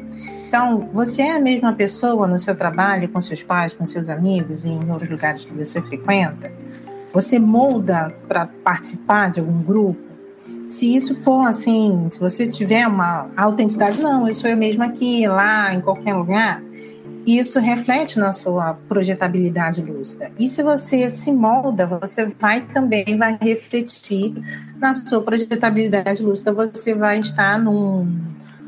[0.46, 4.64] Então, você é a mesma pessoa no seu trabalho, com seus pais, com seus amigos
[4.64, 6.52] e em outros lugares que você frequenta?
[7.12, 10.12] Você molda para participar de algum grupo?
[10.72, 15.28] se isso for assim, se você tiver uma autenticidade, não, eu sou eu mesmo aqui,
[15.28, 16.62] lá, em qualquer lugar,
[17.26, 20.30] isso reflete na sua projetabilidade lúcida.
[20.38, 24.34] E se você se molda, você vai também vai refletir
[24.78, 28.12] na sua projetabilidade lúcida, você vai estar num,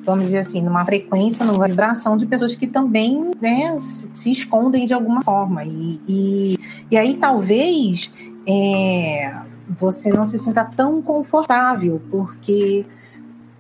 [0.04, 4.94] vamos dizer assim, numa frequência, numa vibração de pessoas que também né, se escondem de
[4.94, 5.64] alguma forma.
[5.64, 6.58] E, e,
[6.90, 8.10] e aí talvez
[8.46, 9.34] é,
[9.68, 12.84] você não se sinta tão confortável, porque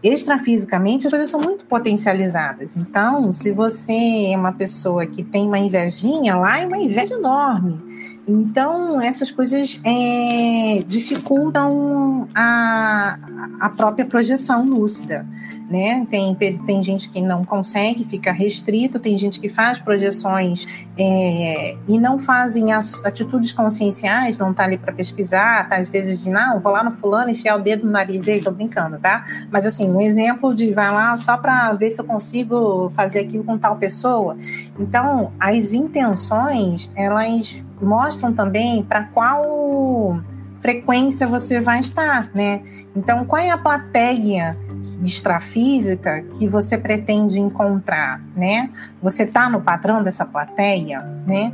[0.04, 2.76] extrafisicamente as coisas são muito potencializadas.
[2.76, 7.80] Então, se você é uma pessoa que tem uma invejinha, lá é uma inveja enorme.
[8.28, 13.18] Então, essas coisas é, dificultam a,
[13.60, 15.26] a própria projeção lúcida
[15.68, 16.06] né?
[16.10, 20.66] Tem, tem gente que não consegue, fica restrito, tem gente que faz projeções
[20.98, 26.22] é, e não fazem as atitudes conscienciais, não tá ali para pesquisar, tá às vezes
[26.22, 29.24] de, não, vou lá no fulano enfiar o dedo no nariz dele, tô brincando, tá?
[29.50, 33.44] Mas assim, um exemplo de vai lá só para ver se eu consigo fazer aquilo
[33.44, 34.36] com tal pessoa.
[34.78, 40.20] Então, as intenções, elas mostram também para qual
[40.60, 42.62] frequência você vai estar, né?
[42.96, 44.56] Então, qual é a plateia
[45.02, 48.70] extrafísica que você pretende encontrar, né?
[49.02, 51.52] Você está no padrão dessa plateia, né?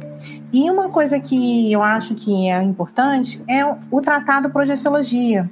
[0.53, 5.49] E uma coisa que eu acho que é importante é o tratado Projeciologia,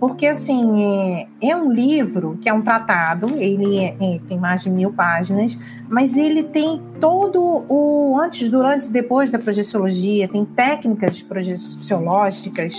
[0.00, 4.62] porque assim é, é um livro que é um tratado, ele é, é, tem mais
[4.62, 5.56] de mil páginas,
[5.90, 12.74] mas ele tem todo o antes, durante e depois da projeciologia, tem técnicas projeciológicas,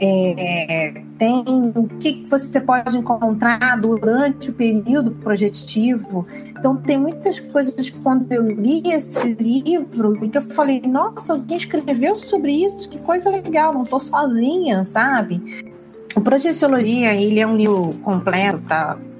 [0.00, 1.42] é, tem
[1.74, 6.26] o que você pode encontrar durante o período projetivo.
[6.50, 11.56] Então, tem muitas coisas que quando eu li esse livro, que eu falei, nossa, alguém
[11.56, 15.67] escreveu sobre isso, que coisa legal, não estou sozinha, sabe?
[16.18, 18.60] O Projeciologia, ele é um livro completo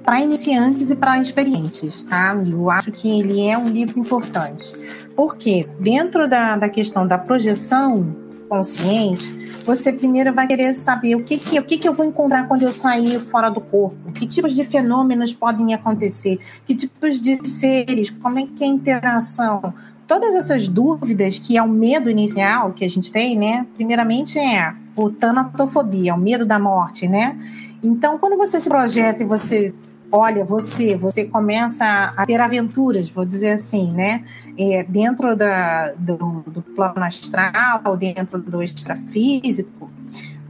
[0.03, 2.37] para iniciantes e para experientes, tá?
[2.45, 4.73] Eu acho que ele é um livro importante.
[5.15, 8.13] Porque dentro da, da questão da projeção
[8.49, 9.33] consciente,
[9.65, 12.63] você primeiro vai querer saber o que que, o que que eu vou encontrar quando
[12.63, 16.37] eu sair fora do corpo, que tipos de fenômenos podem acontecer,
[16.67, 19.73] que tipos de seres, como é que é a interação,
[20.05, 23.65] todas essas dúvidas que é o medo inicial que a gente tem, né?
[23.77, 27.37] Primeiramente é o tanatofobia, o medo da morte, né?
[27.81, 29.73] Então, quando você se projeta e você
[30.11, 34.23] olha você, você começa a ter aventuras, vou dizer assim, né?
[34.57, 39.89] É, dentro da, do, do plano astral, dentro do extrafísico,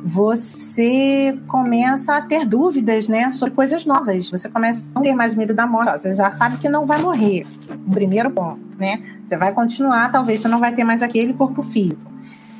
[0.01, 4.29] você começa a ter dúvidas, né, sobre coisas novas.
[4.29, 6.01] Você começa a não ter mais medo da morte.
[6.01, 7.45] Você já sabe que não vai morrer.
[7.91, 9.03] Primeiro ponto, né?
[9.25, 12.09] Você vai continuar, talvez você não vai ter mais aquele corpo físico.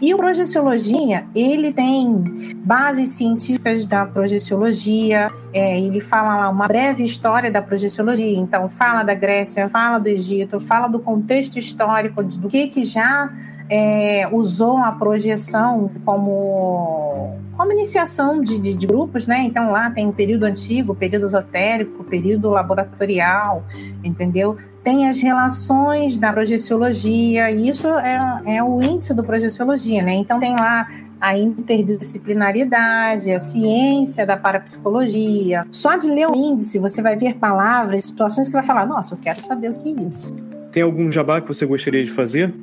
[0.02, 2.24] E o projeciologia, ele tem
[2.64, 9.04] bases científicas da projeciologia, é, ele fala lá uma breve história da projeciologia, então fala
[9.04, 13.30] da Grécia, fala do Egito, fala do contexto histórico, do que, que já
[13.70, 19.44] é, usou a projeção como, como iniciação de, de, de, grupos, né?
[19.44, 23.64] Então lá tem o período antigo, período esotérico, período laboratorial,
[24.04, 24.58] entendeu?
[24.84, 30.14] Tem as relações da projeciologia, e isso é, é o índice do projeciologia, né?
[30.14, 30.88] Então tem lá
[31.22, 35.66] a interdisciplinaridade, a ciência da parapsicologia.
[35.72, 39.14] Só de ler o índice, você vai ver palavras, situações que você vai falar, nossa,
[39.14, 40.34] eu quero saber o que é isso.
[40.72, 42.54] Tem algum jabá que você gostaria de fazer?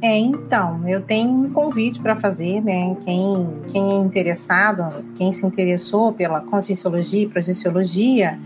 [0.00, 2.96] É, então, eu tenho um convite para fazer, né?
[3.04, 8.38] Quem, quem é interessado, quem se interessou pela conscienciologia e projeciologia,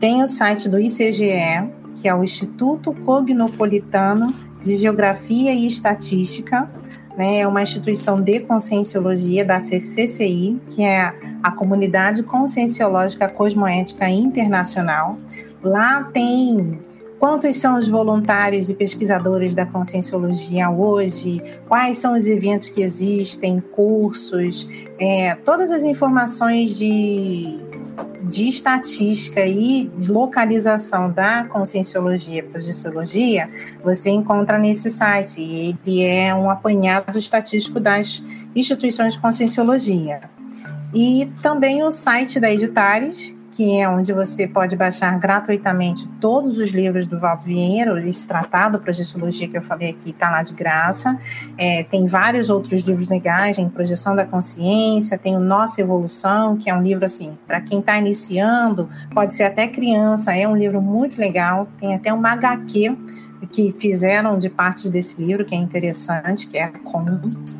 [0.00, 1.68] tem o site do ICGE,
[2.00, 4.32] que é o Instituto Cognopolitano
[4.62, 6.70] de Geografia e Estatística,
[7.18, 7.40] né?
[7.40, 15.18] É uma instituição de conscienciologia da CCCI, que é a Comunidade Conscienciológica Cosmoética Internacional.
[15.62, 16.78] Lá tem
[17.24, 21.42] Quantos são os voluntários e pesquisadores da conscienciologia hoje?
[21.66, 24.68] Quais são os eventos que existem, cursos,
[24.98, 27.58] é, todas as informações de,
[28.24, 33.48] de estatística e localização da conscienciologia e projeciologia,
[33.82, 35.40] você encontra nesse site.
[35.40, 38.22] Ele é um apanhado estatístico das
[38.54, 40.20] instituições de conscienciologia.
[40.92, 46.70] E também o site da Editares, que é onde você pode baixar gratuitamente todos os
[46.70, 51.18] livros do Val Vieira, esse tratado Projeciologia que eu falei aqui está lá de graça.
[51.56, 56.68] É, tem vários outros livros legais, tem Projeção da Consciência, tem o Nossa Evolução, que
[56.68, 60.82] é um livro assim, para quem está iniciando, pode ser até criança, é um livro
[60.82, 62.96] muito legal, tem até uma HQ
[63.52, 67.56] que fizeram de partes desse livro, que é interessante, que é a Contos.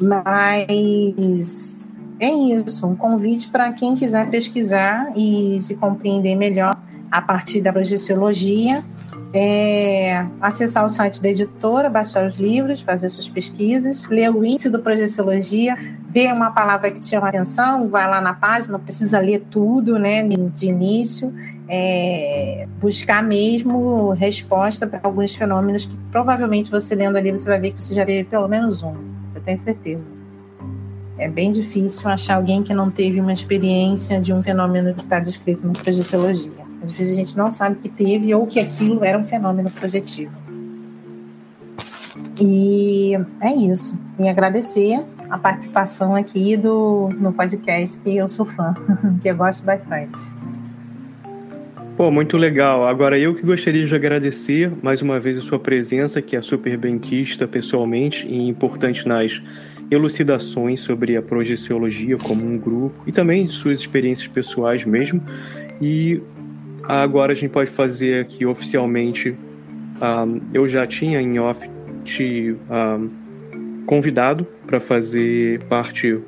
[0.00, 1.89] Mas
[2.20, 6.76] é isso, um convite para quem quiser pesquisar e se compreender melhor
[7.10, 8.84] a partir da projeciologia,
[9.32, 14.68] é, acessar o site da editora, baixar os livros, fazer suas pesquisas, ler o índice
[14.68, 15.76] do projeciologia,
[16.10, 19.98] ver uma palavra que te chama atenção, vai lá na página, não precisa ler tudo,
[19.98, 21.32] né, de início,
[21.68, 27.72] é, buscar mesmo resposta para alguns fenômenos que provavelmente você lendo ali você vai ver
[27.72, 28.94] que você já teve pelo menos um,
[29.34, 30.19] eu tenho certeza.
[31.20, 35.20] É bem difícil achar alguém que não teve uma experiência de um fenômeno que está
[35.20, 36.50] descrito na projeciologia.
[36.82, 40.32] Às vezes a gente não sabe que teve ou que aquilo era um fenômeno projetivo.
[42.40, 43.98] E é isso.
[44.18, 48.74] E agradecer a participação aqui do, no podcast, que eu sou fã,
[49.20, 50.18] que eu gosto bastante.
[51.98, 52.86] Pô, muito legal.
[52.86, 56.78] Agora eu que gostaria de agradecer mais uma vez a sua presença, que é super
[56.78, 59.42] benquista pessoalmente e importante nas
[59.90, 65.22] elucidações sobre a projeciologia como um grupo e também suas experiências pessoais mesmo.
[65.80, 66.22] E
[66.84, 69.34] agora a gente pode fazer aqui oficialmente.
[70.00, 71.68] Um, eu já tinha em off
[72.04, 73.10] te um,
[73.86, 76.18] convidado para fazer parte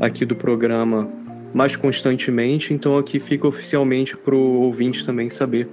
[0.00, 1.08] aqui do programa
[1.54, 5.68] mais constantemente, então aqui fica oficialmente para o ouvinte também saber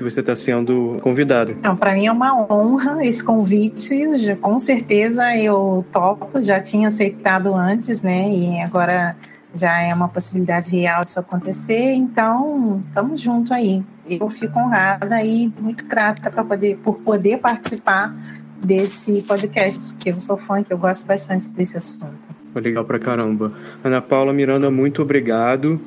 [0.00, 1.54] que você está sendo convidado.
[1.78, 4.18] Para mim é uma honra esse convite.
[4.18, 8.30] Já, com certeza eu topo, já tinha aceitado antes, né?
[8.30, 9.14] E agora
[9.54, 11.92] já é uma possibilidade real disso acontecer.
[11.92, 13.82] Então, estamos junto aí.
[14.08, 18.14] Eu fico honrada e muito grata para poder por poder participar
[18.56, 22.14] desse podcast, que eu sou fã, que eu gosto bastante desse assunto.
[22.54, 23.52] Legal pra caramba.
[23.84, 25.78] Ana Paula Miranda, muito obrigado.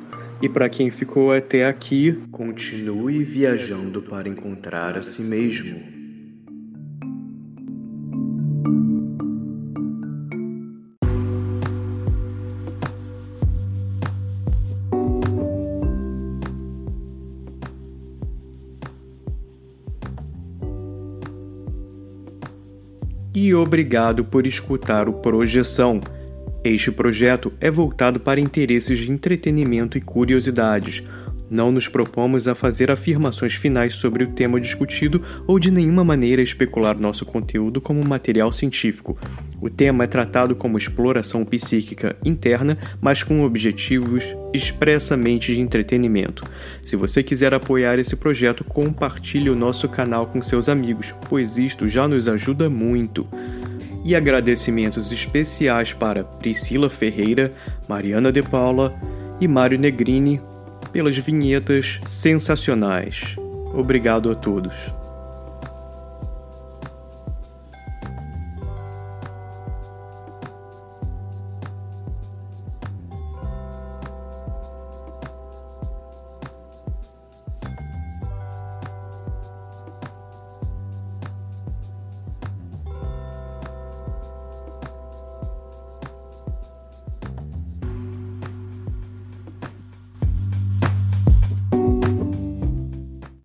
[0.44, 5.80] E para quem ficou até aqui, continue viajando para encontrar a si mesmo.
[23.34, 26.02] E obrigado por escutar o Projeção.
[26.64, 31.04] Este projeto é voltado para interesses de entretenimento e curiosidades
[31.50, 36.42] não nos propomos a fazer afirmações finais sobre o tema discutido ou de nenhuma maneira
[36.42, 39.16] especular nosso conteúdo como material científico.
[39.60, 46.44] O tema é tratado como exploração psíquica interna, mas com objetivos expressamente de entretenimento.
[46.82, 51.86] Se você quiser apoiar esse projeto, compartilhe o nosso canal com seus amigos, pois isto
[51.86, 53.28] já nos ajuda muito
[54.04, 57.52] e agradecimentos especiais para Priscila Ferreira,
[57.88, 58.94] Mariana De Paula
[59.40, 60.40] e Mário Negrini
[60.92, 63.34] pelas vinhetas sensacionais.
[63.72, 64.94] Obrigado a todos.